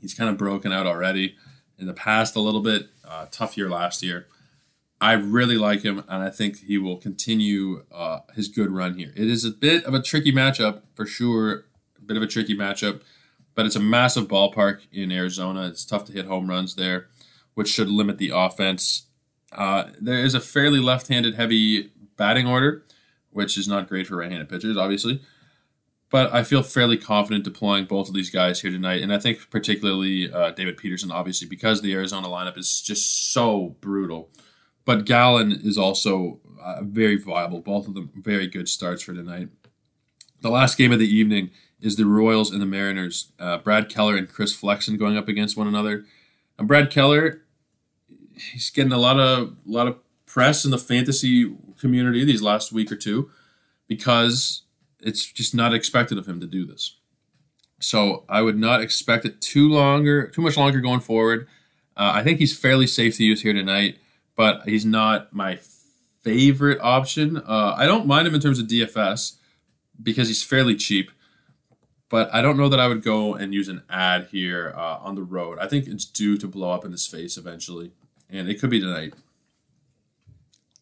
[0.02, 1.36] He's kind of broken out already
[1.78, 2.88] in the past a little bit.
[3.08, 4.26] Uh, tough year last year.
[5.00, 9.14] I really like him, and I think he will continue uh, his good run here.
[9.16, 11.66] It is a bit of a tricky matchup for sure,
[12.00, 13.02] a bit of a tricky matchup,
[13.54, 15.68] but it's a massive ballpark in Arizona.
[15.68, 17.08] It's tough to hit home runs there,
[17.54, 19.04] which should limit the offense.
[19.56, 22.84] Uh, there is a fairly left-handed heavy batting order,
[23.32, 25.22] which is not great for right-handed pitchers, obviously
[26.16, 29.02] but I feel fairly confident deploying both of these guys here tonight.
[29.02, 33.76] And I think particularly uh, David Peterson, obviously, because the Arizona lineup is just so
[33.82, 34.30] brutal.
[34.86, 37.60] But Gallen is also uh, very viable.
[37.60, 39.50] Both of them very good starts for tonight.
[40.42, 41.50] The last game of the evening
[41.82, 43.34] is the Royals and the Mariners.
[43.38, 46.06] Uh, Brad Keller and Chris Flexen going up against one another.
[46.58, 47.42] And Brad Keller,
[48.38, 52.72] he's getting a lot of a lot of press in the fantasy community these last
[52.72, 53.30] week or two
[53.88, 54.64] because
[55.00, 56.98] it's just not expected of him to do this.
[57.80, 61.48] So I would not expect it too longer, too much longer going forward.
[61.96, 64.00] Uh, I think he's fairly safe to use here tonight,
[64.36, 65.60] but he's not my
[66.22, 67.38] favorite option.
[67.38, 69.38] Uh, I don't mind him in terms of DFS
[70.02, 71.12] because he's fairly cheap,
[72.10, 75.16] but I don't know that I would go and use an add here uh, on
[75.16, 75.60] the road.
[75.60, 77.92] I think it's due to blow up in his face eventually,
[78.30, 79.14] and it could be tonight.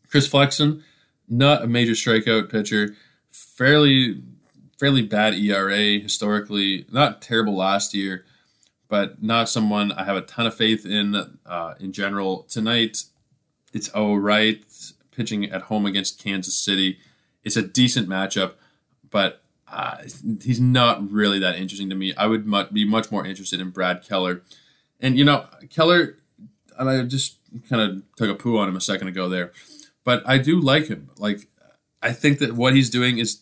[0.09, 0.83] Chris Flexen,
[1.27, 2.95] not a major strikeout pitcher
[3.33, 4.21] fairly
[4.79, 6.85] fairly bad ERA historically.
[6.91, 8.25] Not terrible last year,
[8.87, 12.43] but not someone I have a ton of faith in uh, in general.
[12.49, 13.03] Tonight,
[13.73, 14.63] it's all right.
[15.11, 16.97] Pitching at home against Kansas City,
[17.43, 18.53] it's a decent matchup,
[19.11, 19.97] but uh,
[20.41, 22.15] he's not really that interesting to me.
[22.15, 24.41] I would mu- be much more interested in Brad Keller,
[24.99, 26.17] and you know Keller.
[26.79, 27.37] I just
[27.69, 29.51] kind of took a poo on him a second ago there,
[30.03, 31.09] but I do like him.
[31.17, 31.47] Like
[32.01, 33.41] I think that what he's doing is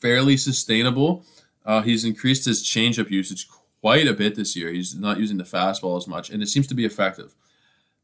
[0.00, 1.24] fairly sustainable.
[1.64, 3.48] Uh, he's increased his changeup usage
[3.80, 4.70] quite a bit this year.
[4.70, 7.34] He's not using the fastball as much, and it seems to be effective.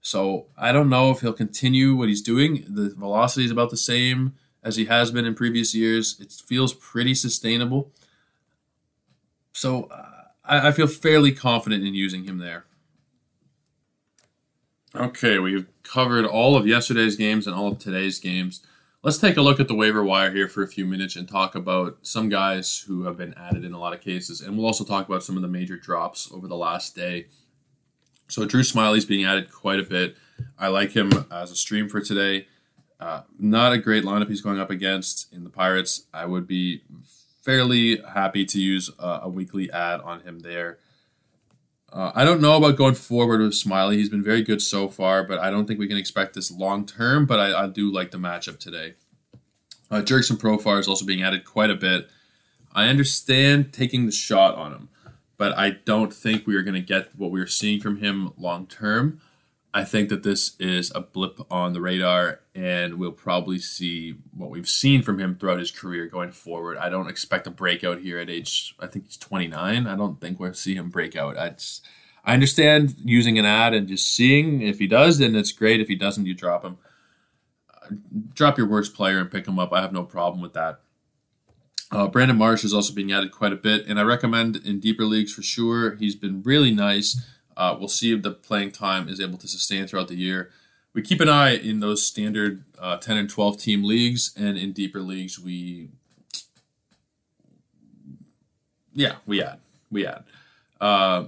[0.01, 2.65] So I don't know if he'll continue what he's doing.
[2.69, 6.19] The velocity is about the same as he has been in previous years.
[6.21, 7.93] It feels pretty sustainable.
[9.53, 10.07] So uh,
[10.45, 12.65] I, I feel fairly confident in using him there.
[14.97, 18.61] Okay, we've covered all of yesterday's games and all of today's games.
[19.05, 21.55] Let's take a look at the waiver wire here for a few minutes and talk
[21.55, 24.41] about some guys who have been added in a lot of cases.
[24.41, 27.29] And we'll also talk about some of the major drops over the last day.
[28.27, 30.17] So, Drew Smyly's being added quite a bit.
[30.59, 32.49] I like him as a stream for today.
[32.99, 36.07] Uh, not a great lineup he's going up against in the Pirates.
[36.13, 36.83] I would be
[37.43, 40.79] fairly happy to use a, a weekly add on him there.
[41.93, 43.95] Uh, I don't know about going forward with Smyly.
[43.95, 46.87] He's been very good so far, but I don't think we can expect this long
[46.87, 47.27] term.
[47.27, 48.95] But I, I, do like the matchup today.
[49.91, 52.09] Uh, Jurickson Profar is also being added quite a bit.
[52.73, 54.89] I understand taking the shot on him,
[55.37, 58.33] but I don't think we are going to get what we are seeing from him
[58.39, 59.21] long term.
[59.75, 64.51] I think that this is a blip on the radar, and we'll probably see what
[64.51, 66.77] we've seen from him throughout his career going forward.
[66.77, 69.87] I don't expect a breakout here at age, I think he's 29.
[69.87, 71.39] I don't think we'll see him break out.
[71.39, 71.87] I, just,
[72.23, 74.61] I understand using an add and just seeing.
[74.61, 75.81] If he does, then it's great.
[75.81, 76.77] If he doesn't, you drop him.
[78.35, 79.73] Drop your worst player and pick him up.
[79.73, 80.81] I have no problem with that.
[81.91, 85.07] Uh, Brandon Marsh is also being added quite a bit, and I recommend in deeper
[85.07, 85.95] leagues for sure.
[85.97, 87.21] He's been really nice.
[87.57, 90.51] Uh, we'll see if the playing time is able to sustain throughout the year.
[90.93, 94.73] We keep an eye in those standard uh, 10 and 12 team leagues, and in
[94.73, 95.91] deeper leagues, we,
[98.93, 99.61] yeah, we add,
[99.91, 100.25] we add.
[100.81, 101.25] Uh,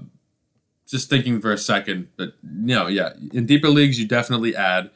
[0.89, 4.91] just thinking for a second, but know, yeah, in deeper leagues, you definitely add.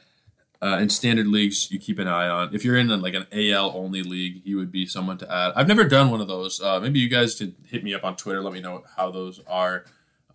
[0.59, 2.53] Uh, in standard leagues, you keep an eye on.
[2.53, 5.53] If you're in like an AL only league, you would be someone to add.
[5.55, 6.59] I've never done one of those.
[6.59, 8.41] Uh, maybe you guys could hit me up on Twitter.
[8.41, 9.85] Let me know how those are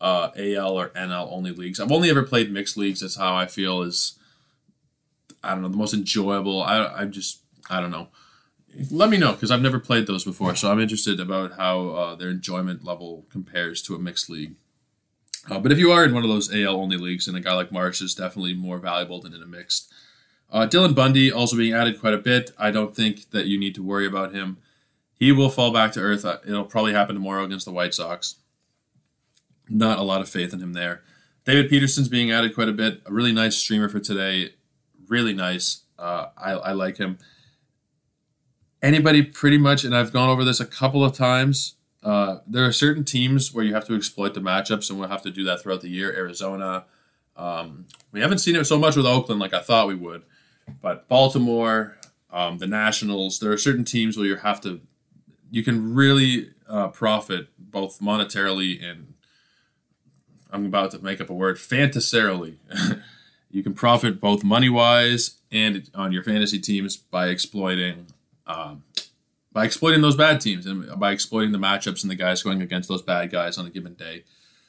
[0.01, 1.81] uh, AL or NL only leagues.
[1.81, 3.01] I've only ever played mixed leagues.
[3.01, 4.19] That's how I feel is,
[5.43, 6.63] I don't know, the most enjoyable.
[6.63, 8.09] I, I just, I don't know.
[8.91, 12.15] Let me know because I've never played those before, so I'm interested about how uh,
[12.15, 14.55] their enjoyment level compares to a mixed league.
[15.51, 17.53] Uh, but if you are in one of those AL only leagues, and a guy
[17.53, 19.93] like Marsh is definitely more valuable than in a mixed.
[20.51, 22.53] Uh, Dylan Bundy also being added quite a bit.
[22.59, 24.59] I don't think that you need to worry about him.
[25.15, 26.25] He will fall back to earth.
[26.25, 28.37] It'll probably happen tomorrow against the White Sox
[29.73, 31.03] not a lot of faith in him there.
[31.45, 33.03] David Peterson's being added quite a bit.
[33.07, 34.55] A really nice streamer for today.
[35.13, 35.83] Really nice.
[35.99, 37.19] Uh, I, I like him.
[38.81, 41.75] Anybody pretty much, and I've gone over this a couple of times.
[42.03, 45.21] Uh, there are certain teams where you have to exploit the matchups, and we'll have
[45.25, 46.11] to do that throughout the year.
[46.17, 46.87] Arizona.
[47.37, 50.23] Um, we haven't seen it so much with Oakland like I thought we would,
[50.81, 51.99] but Baltimore,
[52.33, 53.39] um, the Nationals.
[53.39, 54.81] There are certain teams where you have to,
[55.51, 59.13] you can really uh, profit both monetarily and
[60.51, 62.57] I'm about to make up a word, fantasarily.
[63.53, 68.07] you can profit both money wise and on your fantasy teams by exploiting
[68.47, 68.83] um,
[69.53, 72.89] by exploiting those bad teams and by exploiting the matchups and the guys going against
[72.89, 74.25] those bad guys on a given day.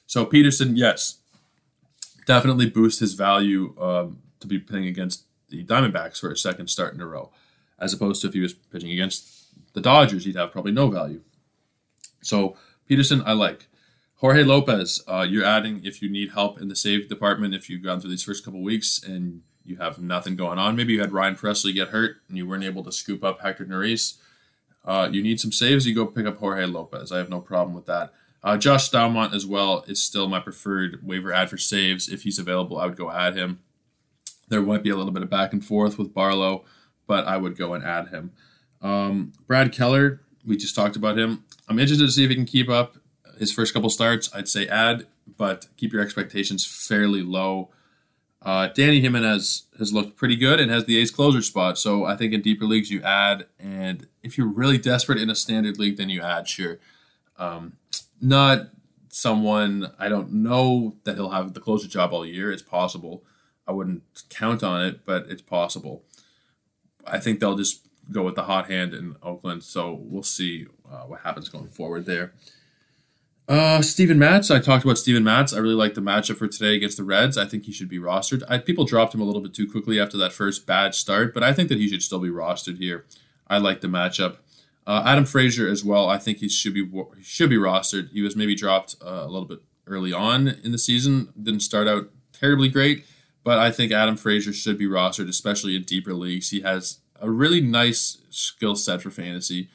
[0.05, 1.19] So Peterson, yes,
[2.27, 6.93] definitely boost his value um, to be playing against the Diamondbacks for a second start
[6.93, 7.31] in a row,
[7.79, 11.21] as opposed to if he was pitching against the Dodgers, he'd have probably no value.
[12.21, 12.57] So
[12.87, 13.67] Peterson, I like.
[14.23, 17.83] Jorge Lopez, uh, you're adding if you need help in the save department, if you've
[17.83, 20.77] gone through these first couple weeks and you have nothing going on.
[20.77, 23.65] Maybe you had Ryan Pressly get hurt and you weren't able to scoop up Hector
[23.65, 24.19] Neris.
[24.85, 27.11] Uh, you need some saves, you go pick up Jorge Lopez.
[27.11, 28.13] I have no problem with that.
[28.41, 32.07] Uh, Josh Staumont as well is still my preferred waiver add for saves.
[32.07, 33.59] If he's available, I would go add him.
[34.47, 36.63] There might be a little bit of back and forth with Barlow,
[37.07, 38.31] but I would go and add him.
[38.81, 41.43] Um, Brad Keller, we just talked about him.
[41.67, 42.95] I'm interested to see if he can keep up
[43.37, 45.07] his first couple starts, I'd say add,
[45.37, 47.69] but keep your expectations fairly low.
[48.41, 51.77] Uh, Dany Jimenez has looked pretty good and has the A's closer spot.
[51.77, 55.35] So I think in deeper leagues you add, and if you're really desperate in a
[55.35, 56.47] standard league, then you add.
[56.47, 56.77] Sure,
[57.37, 57.77] um,
[58.21, 58.67] not
[59.09, 62.51] someone I don't know that he'll have the closer job all year.
[62.51, 63.23] It's possible.
[63.65, 66.03] I wouldn't count on it, but it's possible.
[67.07, 69.63] I think they'll just go with the hot hand in Oakland.
[69.63, 72.33] So we'll see uh, what happens going forward there.
[73.47, 74.49] Uh, Steven Matz.
[74.49, 75.53] I talked about Steven Matz.
[75.53, 77.37] I really like the matchup for today against the Reds.
[77.37, 78.41] I think he should be rostered.
[78.47, 81.43] I, people dropped him a little bit too quickly after that first bad start, but
[81.43, 83.05] I think that he should still be rostered here.
[83.47, 84.37] I like the matchup.
[84.87, 86.09] Uh, Adam Frazier as well.
[86.09, 86.89] I think he should be
[87.21, 88.11] should be rostered.
[88.11, 91.33] He was maybe dropped uh, a little bit early on in the season.
[91.41, 93.05] Didn't start out terribly great,
[93.43, 96.49] but I think Adam Frazier should be rostered, especially in deeper leagues.
[96.49, 99.69] He has a really nice skill set for fantasy.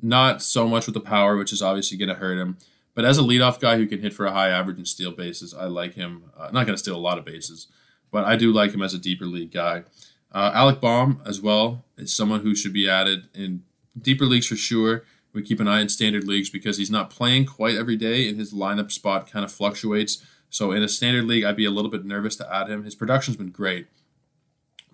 [0.00, 2.58] Not so much with the power, which is obviously going to hurt him
[2.94, 5.54] but as a leadoff guy who can hit for a high average and steal bases,
[5.54, 6.24] I like him.
[6.36, 7.68] Uh, not going to steal a lot of bases,
[8.10, 9.84] but I do like him as a deeper league guy.
[10.30, 13.62] Uh, Alec Bohm as well is someone who should be added in
[14.00, 15.04] deeper leagues for sure.
[15.32, 18.38] We keep an eye on standard leagues because he's not playing quite every day, and
[18.38, 20.24] his lineup spot kind of fluctuates.
[20.50, 22.84] So in a standard league, I'd be a little bit nervous to add him.
[22.84, 23.86] His production's been great,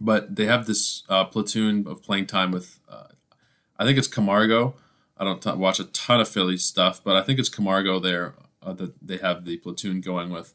[0.01, 3.09] but they have this uh, platoon of playing time with, uh,
[3.77, 4.77] I think it's Camargo
[5.19, 8.35] I don't t- watch a ton of Philly stuff, but I think it's Camargo there
[8.63, 10.55] uh, that they have the platoon going with.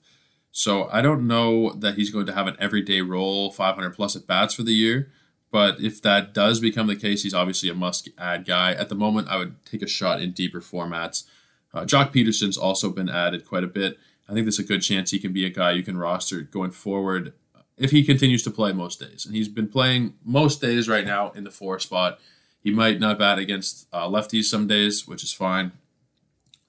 [0.52, 4.28] So I don't know that he's going to have an everyday role, 500 plus at
[4.28, 5.12] bats for the year.
[5.52, 8.74] But if that does become the case, he's obviously a must add guy.
[8.74, 11.26] At the moment, I would take a shot in deeper formats.
[11.74, 13.98] Uh, Joc Pederson's also been added quite a bit.
[14.28, 16.72] I think there's a good chance he can be a guy you can roster going
[16.72, 17.34] forward
[17.78, 19.26] if he continues to play most days.
[19.26, 22.20] And he's been playing most days right now in the four spot.
[22.64, 25.74] He might not bat against uh, lefties some days, which is fine.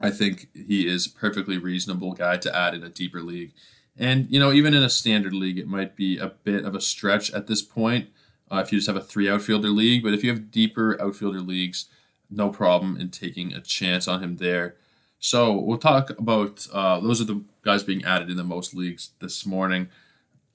[0.00, 3.52] I think he is a perfectly reasonable guy to add in a deeper league.
[3.96, 6.80] And, you know, even in a standard league, it might be a bit of a
[6.80, 8.08] stretch at this point
[8.50, 10.02] uh, if you just have a three outfielder league.
[10.02, 11.86] But if you have deeper outfielder leagues,
[12.28, 14.74] no problem in taking a chance on him there.
[15.20, 19.10] So we'll talk about uh, those are the guys being added in the most leagues
[19.20, 19.88] this morning.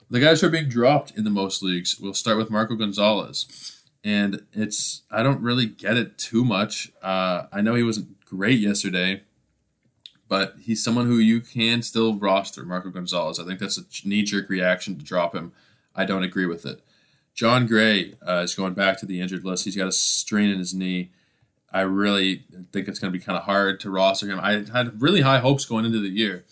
[0.10, 3.79] The guys who are being dropped in the most leagues, we'll start with Marco Gonzalez
[4.04, 6.92] and it's I don't really get it too much.
[7.02, 9.24] Uh, I know he wasn't great yesterday,
[10.28, 13.40] but he's someone who you can still roster, Marco Gonzalez.
[13.40, 15.52] I think that's a knee jerk reaction to drop him.
[15.96, 16.82] I don't agree with it.
[17.34, 19.66] Jon Gray uh, is going back to the injured list.
[19.66, 21.12] He's got a strain in his knee.
[21.72, 22.44] I really
[22.74, 24.40] think it's going to be kind of hard to roster him.
[24.42, 26.44] I had really high hopes going into the year.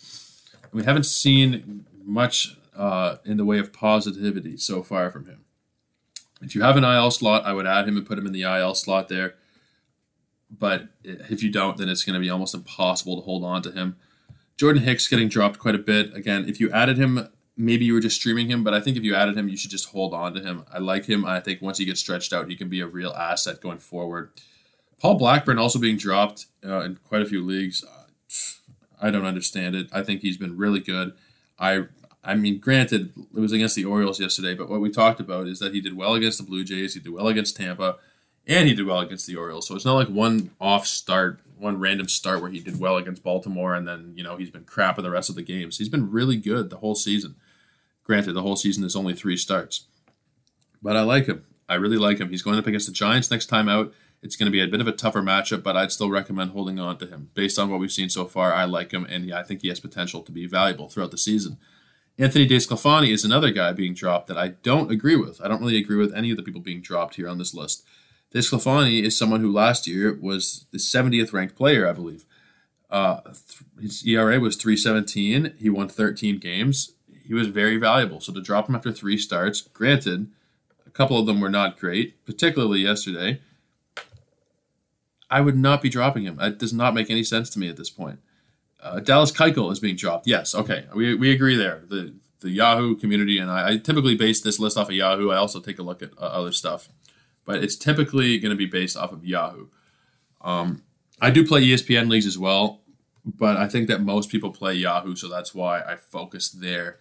[0.72, 5.44] We haven't seen much uh, in the way of positivity so far from him.
[6.40, 8.42] If you have an IL slot, I would add him and put him in the
[8.42, 9.34] IL slot there.
[10.50, 13.72] But if you don't, then it's going to be almost impossible to hold on to
[13.72, 13.96] him.
[14.56, 16.14] Jordan Hicks getting dropped quite a bit.
[16.14, 19.04] Again, if you added him, maybe you were just streaming him, but I think if
[19.04, 20.64] you added him, you should just hold on to him.
[20.72, 21.24] I like him.
[21.24, 24.30] I think once he gets stretched out, he can be a real asset going forward.
[25.00, 27.84] Paul Blackburn also being dropped uh, in quite a few leagues.
[27.84, 28.06] Uh,
[29.00, 29.88] I don't understand it.
[29.92, 31.12] I think he's been really good.
[31.58, 31.84] I
[32.28, 35.60] I mean, granted, it was against the Orioles yesterday, but what we talked about is
[35.60, 37.96] that he did well against the Blue Jays, he did well against Tampa,
[38.46, 39.66] and he did well against the Orioles.
[39.66, 43.24] So it's not like one off start, one random start where he did well against
[43.24, 45.78] Baltimore and then you know he's been crap in the rest of the games.
[45.78, 47.36] He's been really good the whole season.
[48.04, 49.86] Granted, the whole season is only three starts,
[50.82, 51.46] but I like him.
[51.66, 52.28] I really like him.
[52.28, 53.92] He's going up against the Giants next time out.
[54.22, 56.78] It's going to be a bit of a tougher matchup, but I'd still recommend holding
[56.78, 57.30] on to him.
[57.34, 59.80] Based on what we've seen so far, I like him, and I think he has
[59.80, 61.58] potential to be valuable throughout the season.
[62.18, 65.40] Anthony DeSclafani is another guy being dropped that I don't agree with.
[65.40, 67.84] I don't really agree with any of the people being dropped here on this list.
[68.34, 72.24] DeSclafani is someone who last year was the 70th ranked player, I believe.
[72.90, 73.20] Uh,
[73.80, 75.54] his ERA was 317.
[75.58, 76.92] He won 13 games.
[77.24, 78.20] He was very valuable.
[78.20, 80.28] So to drop him after three starts, granted,
[80.86, 83.40] a couple of them were not great, particularly yesterday.
[85.30, 86.40] I would not be dropping him.
[86.40, 88.18] It does not make any sense to me at this point.
[88.80, 90.26] Uh, Dallas Keuchel is being dropped.
[90.26, 91.82] Yes, okay, we, we agree there.
[91.88, 95.30] The the Yahoo community and I, I typically base this list off of Yahoo.
[95.30, 96.88] I also take a look at uh, other stuff,
[97.44, 99.66] but it's typically going to be based off of Yahoo.
[100.40, 100.84] Um,
[101.20, 102.82] I do play ESPN leagues as well,
[103.24, 106.98] but I think that most people play Yahoo, so that's why I focus there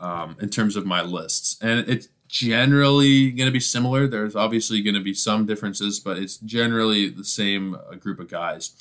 [0.00, 1.56] um, in terms of my lists.
[1.62, 4.06] And it's generally going to be similar.
[4.06, 8.28] There's obviously going to be some differences, but it's generally the same uh, group of
[8.28, 8.72] guys.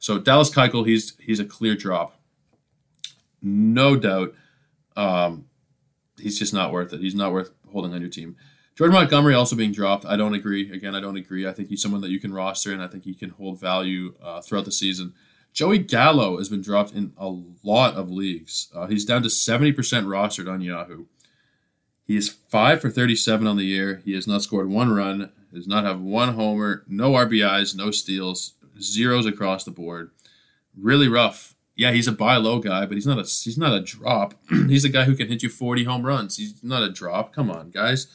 [0.00, 2.18] So Dallas Keuchel, he's he's a clear drop,
[3.40, 4.34] no doubt.
[4.96, 5.44] Um,
[6.18, 7.00] he's just not worth it.
[7.00, 8.36] He's not worth holding on your team.
[8.76, 10.06] Jordan Montgomery also being dropped.
[10.06, 10.72] I don't agree.
[10.72, 11.46] Again, I don't agree.
[11.46, 14.14] I think he's someone that you can roster, and I think he can hold value
[14.22, 15.12] uh, throughout the season.
[15.52, 17.28] Joey Gallo has been dropped in a
[17.62, 18.68] lot of leagues.
[18.74, 21.06] Uh, he's down to 70% rostered on Yahoo.
[22.06, 24.00] He is 5 for 37 on the year.
[24.04, 28.54] He has not scored one run, does not have one homer, no RBIs, no steals,
[28.82, 30.10] zeros across the board.
[30.76, 31.54] Really rough.
[31.76, 34.34] Yeah, he's a buy low guy, but he's not a he's not a drop.
[34.68, 36.36] he's a guy who can hit you 40 home runs.
[36.36, 37.32] He's not a drop.
[37.32, 38.06] Come on, guys.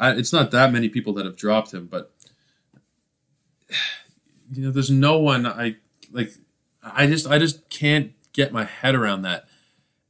[0.00, 2.12] I, it's not that many people that have dropped him, but
[4.52, 5.76] you know, there's no one I
[6.12, 6.32] like
[6.82, 9.46] I just I just can't get my head around that.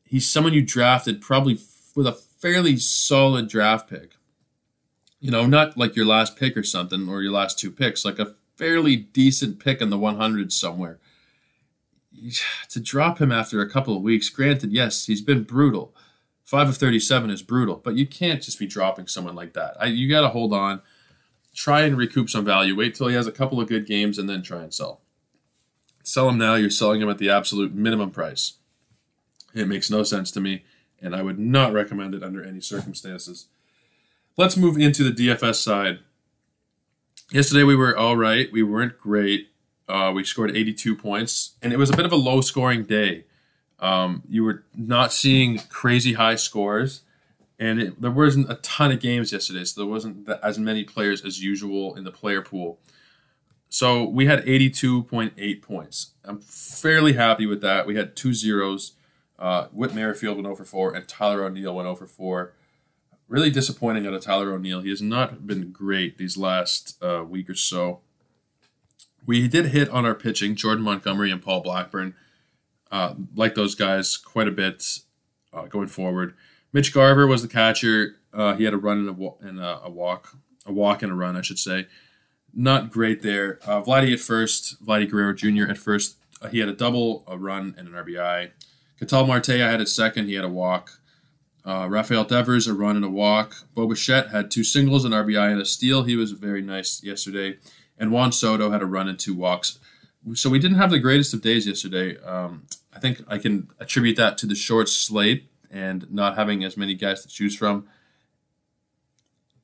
[0.05, 1.59] He's someone you drafted probably
[1.95, 4.13] with a fairly solid draft pick.
[5.21, 8.19] You know, not like your last pick or something or your last two picks, like
[8.19, 10.99] a fairly decent pick in the 100s somewhere.
[12.71, 15.95] To drop him after a couple of weeks, granted, yes, he's been brutal.
[16.45, 19.77] 5 of 37 is brutal, but you can't just be dropping someone like that.
[19.81, 20.83] I, you got to hold on,
[21.55, 22.77] try and recoup some value.
[22.77, 25.01] Wait till he has a couple of good games and then try and sell.
[26.03, 28.55] Sell him now, you're selling him at the absolute minimum price.
[29.55, 30.65] It makes no sense to me,
[31.01, 33.47] and I would not recommend it under any circumstances.
[34.37, 36.01] Let's move into the DFS side.
[37.31, 38.51] Yesterday we were all right.
[38.51, 39.51] We weren't great.
[39.87, 43.25] Uh, we scored 82 points, and it was a bit of a low scoring day.
[43.79, 47.03] Um, you were not seeing crazy high scores,
[47.59, 51.23] and it, there wasn't a ton of games yesterday, so there wasn't as many players
[51.23, 52.79] as usual in the player pool.
[53.69, 56.13] So we had 82.8 points.
[56.25, 57.87] I'm fairly happy with that.
[57.87, 58.93] We had two zeros.
[59.39, 62.55] Uh, Whit Merrifield went over 4, and Tyler O'Neill went over 4.
[63.29, 64.81] Really disappointing out of Tyler O'Neill.
[64.81, 68.01] He has not been great these last uh, week or so.
[69.27, 72.15] We did hit on our pitching, Jordan Montgomery and Paul Blackburn.
[72.91, 75.01] Uh, like those guys quite a bit
[75.53, 76.35] uh, going forward.
[76.73, 78.17] Mitch Garver was the catcher.
[78.33, 81.15] Uh, he had a run and a, and a, a walk, a walk and a
[81.15, 81.87] run, I should say
[82.55, 83.59] not great there.
[83.65, 85.71] Uh, Vladdy at first, Vladdy Guerrero Jr.
[85.71, 88.51] at first, uh, he had a double, a run, and an RBI.
[88.99, 91.01] Ketel Marte I had a second, he had a walk.
[91.69, 93.55] Uh, Rafael Devers a run and a walk.
[93.75, 96.05] Bo Bichette had two singles, an RBI, and a steal.
[96.05, 97.59] He was very nice yesterday.
[97.99, 99.79] And Juan Soto had a run and two walks.
[100.33, 102.17] So we didn't have the greatest of days yesterday.
[102.23, 102.65] Um,
[102.97, 106.95] I think I can attribute that to the short slate and not having as many
[106.95, 107.87] guys to choose from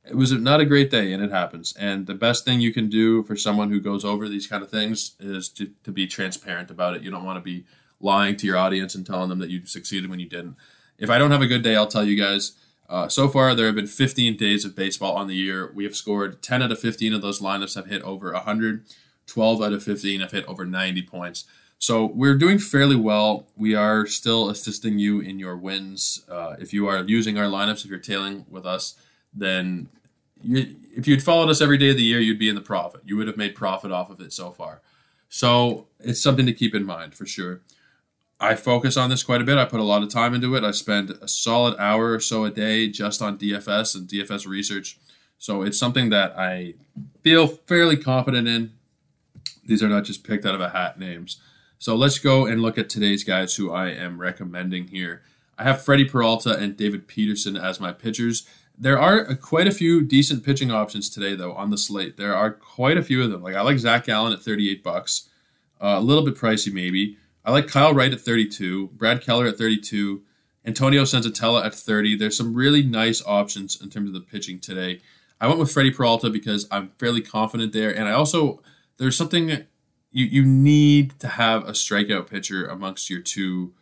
[0.07, 2.91] it was not a great day and it happens and the best thing you can
[2.91, 6.71] do for someone who goes over these kind of things is to, to be transparent
[6.71, 7.65] about it you don't want to be
[8.01, 10.57] lying to your audience and telling them that you succeeded when you didn't
[10.99, 12.53] if i don't have a good day i'll tell you guys
[12.89, 15.97] uh, so far there have been 15 days of baseball on the year we have
[15.97, 18.85] scored 10 out of 15 of those lineups have hit over 100
[19.27, 21.45] 12 out of 15 have hit over 90 points
[21.79, 23.47] so we're doing fairly well.
[23.57, 26.25] We are still assisting you in your wins.
[26.31, 28.95] Uh, if you are using our lineups, if you're tailing with us,
[29.35, 29.91] then
[30.41, 33.03] you, if you'd followed us every day of the year, you'd be in the profit.
[33.05, 34.81] You would have made profit off of it so far.
[35.29, 37.61] So it's something to keep in mind for sure.
[38.45, 39.57] I focus on this quite a bit.
[39.57, 40.65] I put a lot of time into it.
[40.65, 44.99] I spend a solid hour or so a day just on DFS and DFS research.
[45.39, 46.75] So it's something that I
[47.23, 48.73] feel fairly confident in.
[49.65, 51.41] These are not just picked out of a hat names.
[51.79, 55.23] So let's go and look at today's guys who I am recommending here.
[55.59, 58.47] I have Freddie Peralta and David Peterson as my pitchers.
[58.77, 62.19] There are quite a few decent pitching options today, though, on the slate.
[62.19, 63.43] There are quite a few of them.
[63.43, 65.29] Like I like Zach Gallen at 38 bucks,
[65.81, 67.17] uh, a little bit pricey maybe.
[67.45, 70.23] I like Kyle Wright at 32, Brad Keller at 32,
[70.65, 72.17] Antonio Senzatela at 30.
[72.17, 75.01] There's some really nice options in terms of the pitching today.
[75.41, 78.63] I went with Freddie Peralta because I'm fairly confident there, and I also
[78.97, 79.51] there's something
[80.11, 83.75] you you need to have a strikeout pitcher amongst your two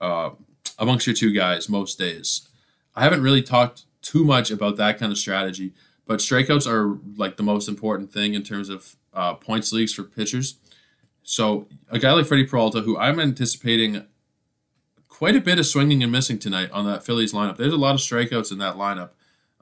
[0.00, 0.30] uh,
[0.78, 2.48] amongst your two guys most days.
[2.94, 5.72] I haven't really talked too much about that kind of strategy,
[6.06, 10.04] but strikeouts are like the most important thing in terms of uh, points leagues for
[10.04, 10.58] pitchers.
[11.28, 14.06] So a guy like Freddie Peralta, who I'm anticipating
[15.08, 17.58] quite a bit of swinging and missing tonight on that Phillies lineup.
[17.58, 19.10] There's a lot of strikeouts in that lineup.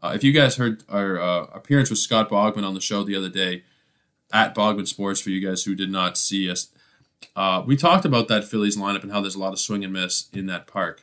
[0.01, 3.17] Uh, if you guys heard our uh, appearance with Scott Bogman on the show the
[3.17, 3.65] other day,
[4.33, 6.69] at Bogman Sports, for you guys who did not see us,
[7.35, 9.93] uh, we talked about that Phillies lineup and how there's a lot of swing and
[9.93, 11.03] miss in that park,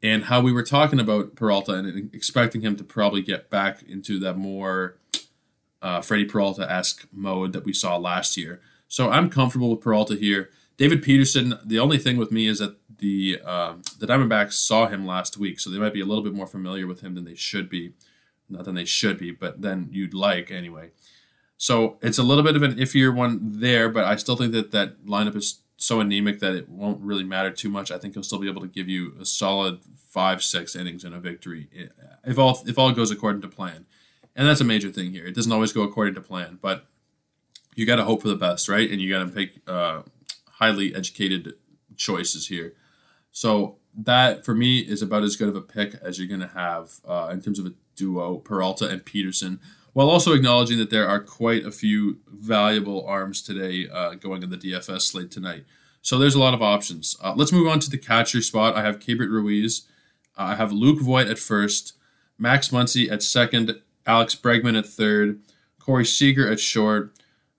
[0.00, 4.20] and how we were talking about Peralta and expecting him to probably get back into
[4.20, 4.96] that more
[5.82, 8.60] uh, Freddie Peralta esque mode that we saw last year.
[8.88, 10.50] So I'm comfortable with Peralta here.
[10.76, 11.58] David Peterson.
[11.64, 15.60] The only thing with me is that the uh, the Diamondbacks saw him last week,
[15.60, 17.92] so they might be a little bit more familiar with him than they should be.
[18.48, 20.90] Not than they should be, but then you'd like anyway.
[21.56, 24.70] So it's a little bit of an iffier one there, but I still think that
[24.72, 27.90] that lineup is so anemic that it won't really matter too much.
[27.90, 31.14] I think he'll still be able to give you a solid five, six innings and
[31.14, 31.68] a victory
[32.24, 33.86] if all if all goes according to plan.
[34.36, 35.26] And that's a major thing here.
[35.26, 36.86] It doesn't always go according to plan, but
[37.74, 38.90] you got to hope for the best, right?
[38.90, 40.02] And you got to pick uh,
[40.52, 41.54] highly educated
[41.96, 42.74] choices here.
[43.32, 46.54] So that for me is about as good of a pick as you're going to
[46.54, 49.60] have uh, in terms of a duo, Peralta and Peterson,
[49.92, 54.50] while also acknowledging that there are quite a few valuable arms today uh, going in
[54.50, 55.64] the DFS slate tonight.
[56.02, 57.16] So there's a lot of options.
[57.22, 58.76] Uh, let's move on to the catcher spot.
[58.76, 59.86] I have Keibert Ruiz.
[60.36, 61.94] Uh, I have Luke Voit at first,
[62.38, 65.40] Max Muncy at second, Alex Bregman at third,
[65.78, 67.12] Corey Seager at short,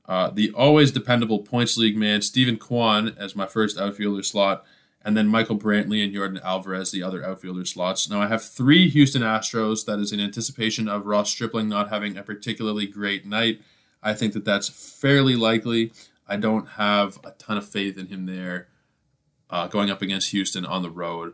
[0.08, 4.64] uh, the always dependable points league man, Steven Kwan, as my first outfielder slot,
[5.03, 8.10] and then Michael Brantley and Yordan Alvarez, the other outfielder slots.
[8.10, 9.86] Now I have three Houston Astros.
[9.86, 13.62] That is in anticipation of Ross Stripling not having a particularly great night.
[14.01, 15.91] I think that that's fairly likely.
[16.28, 18.68] I don't have a ton of faith in him there
[19.49, 21.34] uh, going up against Houston on the road.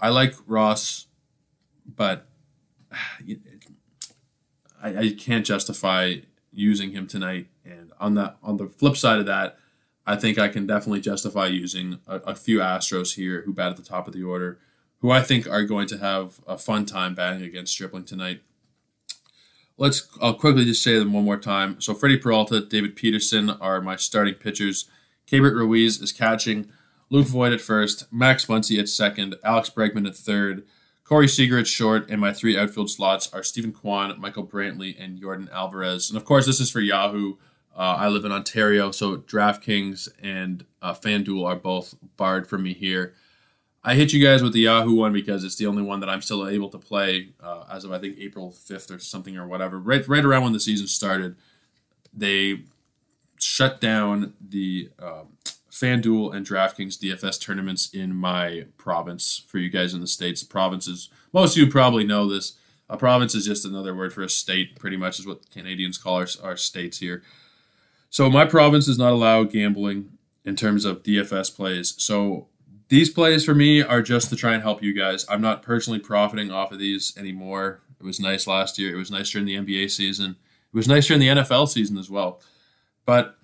[0.00, 1.06] I like Ross,
[1.86, 2.26] but
[4.82, 6.16] I, I can't justify
[6.52, 7.46] using him tonight.
[8.02, 9.56] On that, on the flip side of that,
[10.06, 13.76] I think I can definitely justify using a, a, few Astros here who bat at
[13.76, 14.58] the top of the order,
[14.98, 18.42] who I think are going to have a fun time batting against Stripling tonight.
[19.78, 21.80] Let's I'll quickly just say them one more time.
[21.80, 24.88] So Freddie Peralta, David Peterson are my starting pitchers.
[25.26, 26.70] Keibert Ruiz is catching.
[27.08, 30.64] Luke Voit at first, Max Muncy at second, Alex Bregman at third,
[31.04, 35.20] Corey Seager at short, and my three outfield slots are Steven Kwan, Michael Brantley, and
[35.20, 36.08] Yordan Alvarez.
[36.08, 37.34] And of course, this is for Yahoo.
[37.74, 42.74] Uh, I live in Ontario, so DraftKings and uh, FanDuel are both barred for me
[42.74, 43.14] here.
[43.84, 46.22] I hit you guys with the Yahoo one because it's the only one that I'm
[46.22, 49.78] still able to play uh, as of I think April 5th or something or whatever.
[49.78, 51.34] Right, right around when the season started,
[52.12, 52.64] they
[53.40, 55.38] shut down the um,
[55.70, 60.44] FanDuel and DraftKings DFS tournaments in my province for you guys in the states.
[60.44, 62.58] Provinces, most of you probably know this.
[62.88, 64.78] A province is just another word for a state.
[64.78, 67.22] Pretty much is what Canadians call our, our states here.
[68.12, 70.10] So my province does not allow gambling
[70.44, 71.94] in terms of DFS plays.
[71.96, 72.48] So
[72.88, 75.24] these plays for me are just to try and help you guys.
[75.30, 77.80] I'm not personally profiting off of these anymore.
[77.98, 78.94] It was nice last year.
[78.94, 80.32] It was nice during the NBA season.
[80.32, 82.42] It was nice during the NFL season as well.
[83.06, 83.38] But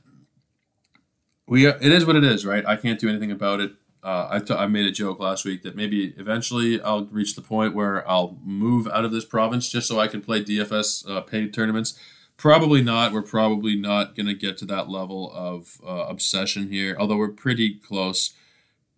[1.46, 2.66] we it is what it is, right?
[2.66, 3.72] I can't do anything about it.
[4.02, 7.42] Uh, I, t- I made a joke last week that maybe eventually I'll reach the
[7.42, 11.22] point where I'll move out of this province just so I can play DFS uh,
[11.22, 11.98] paid tournaments.
[12.38, 13.12] Probably not.
[13.12, 17.28] We're probably not going to get to that level of uh, obsession here, although we're
[17.28, 18.32] pretty close.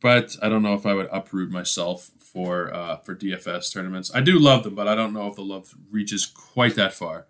[0.02, 4.10] But I don't know if I would uproot myself for uh, for DFS tournaments.
[4.14, 7.26] I do love them, but I don't know if the love reaches quite that far.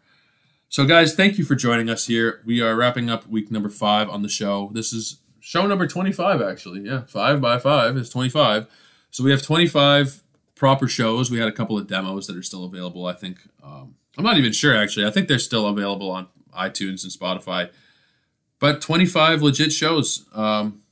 [0.69, 2.43] So, guys, thank you for joining us here.
[2.45, 4.71] We are wrapping up week number five on the show.
[4.73, 6.81] This is show number 25, actually.
[6.83, 8.67] Yeah, five by five is 25.
[9.11, 10.23] So, we have 25
[10.55, 11.31] proper shows.
[11.31, 13.39] We had a couple of demos that are still available, I think.
[13.63, 15.07] Um, I'm not even sure actually.
[15.07, 17.71] I think they're still available on iTunes and Spotify.
[18.59, 20.27] But 25 legit shows.
[20.35, 20.83] Um,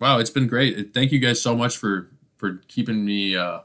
[0.00, 0.92] wow, it's been great.
[0.92, 3.60] Thank you guys so much for for keeping me uh,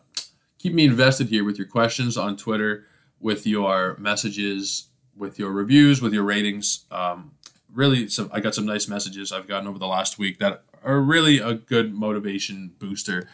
[0.59, 2.85] keep me invested here with your questions on Twitter,
[3.19, 6.85] with your messages, with your reviews, with your ratings.
[6.91, 7.31] Um,
[7.73, 11.01] really, some I got some nice messages I've gotten over the last week that are
[11.01, 13.27] really a good motivation booster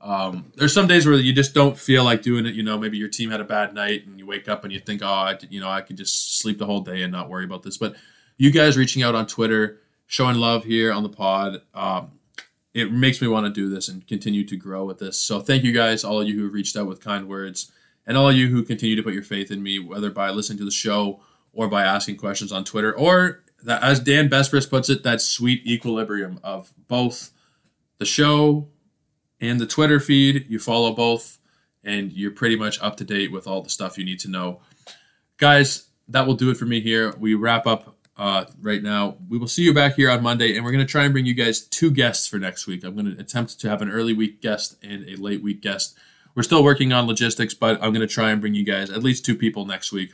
[0.00, 2.54] Um, there's some days where you just don't feel like doing it.
[2.54, 4.78] You know, maybe your team had a bad night and you wake up and you
[4.78, 7.44] think, oh, I, you know, I could just sleep the whole day and not worry
[7.44, 7.76] about this.
[7.76, 7.96] But
[8.36, 12.12] you guys reaching out on Twitter, showing love here on the pod, um,
[12.74, 15.18] it makes me want to do this and continue to grow with this.
[15.18, 17.72] So thank you guys, all of you who reached out with kind words,
[18.06, 20.58] and all of you who continue to put your faith in me, whether by listening
[20.58, 21.20] to the show
[21.52, 25.66] or by asking questions on Twitter, or that, as Dan Besbris puts it, that sweet
[25.66, 27.32] equilibrium of both
[27.98, 28.68] the show
[29.40, 30.46] and the Twitter feed.
[30.48, 31.38] You follow both,
[31.84, 34.60] and you're pretty much up to date with all the stuff you need to know.
[35.36, 37.14] Guys, that will do it for me here.
[37.18, 39.16] We wrap up uh, right now.
[39.28, 41.26] We will see you back here on Monday, and we're going to try and bring
[41.26, 42.84] you guys two guests for next week.
[42.84, 45.96] I'm going to attempt to have an early week guest and a late week guest.
[46.34, 49.02] We're still working on logistics, but I'm going to try and bring you guys at
[49.02, 50.12] least two people next week.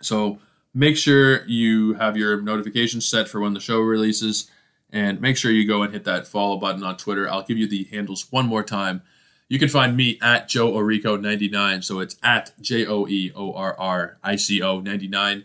[0.00, 0.38] So
[0.74, 4.50] make sure you have your notifications set for when the show releases,
[4.90, 7.28] and make sure you go and hit that follow button on Twitter.
[7.28, 9.02] I'll give you the handles one more time.
[9.48, 13.74] You can find me at Joe Orrico99, so it's at J O E O R
[13.78, 15.44] R I C O 99.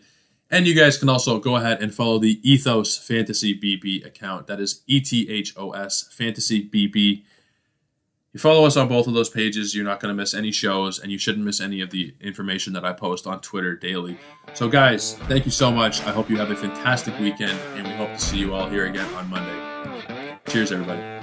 [0.52, 4.48] And you guys can also go ahead and follow the Ethos Fantasy BB account.
[4.48, 7.24] That is E T H O S Fantasy BB.
[8.34, 10.98] You follow us on both of those pages, you're not going to miss any shows,
[10.98, 14.18] and you shouldn't miss any of the information that I post on Twitter daily.
[14.56, 16.02] So, guys, thank you so much.
[16.02, 18.88] I hope you have a fantastic weekend, and we hope to see you all here
[18.88, 20.40] again on Monday.
[20.48, 21.23] Cheers, everybody.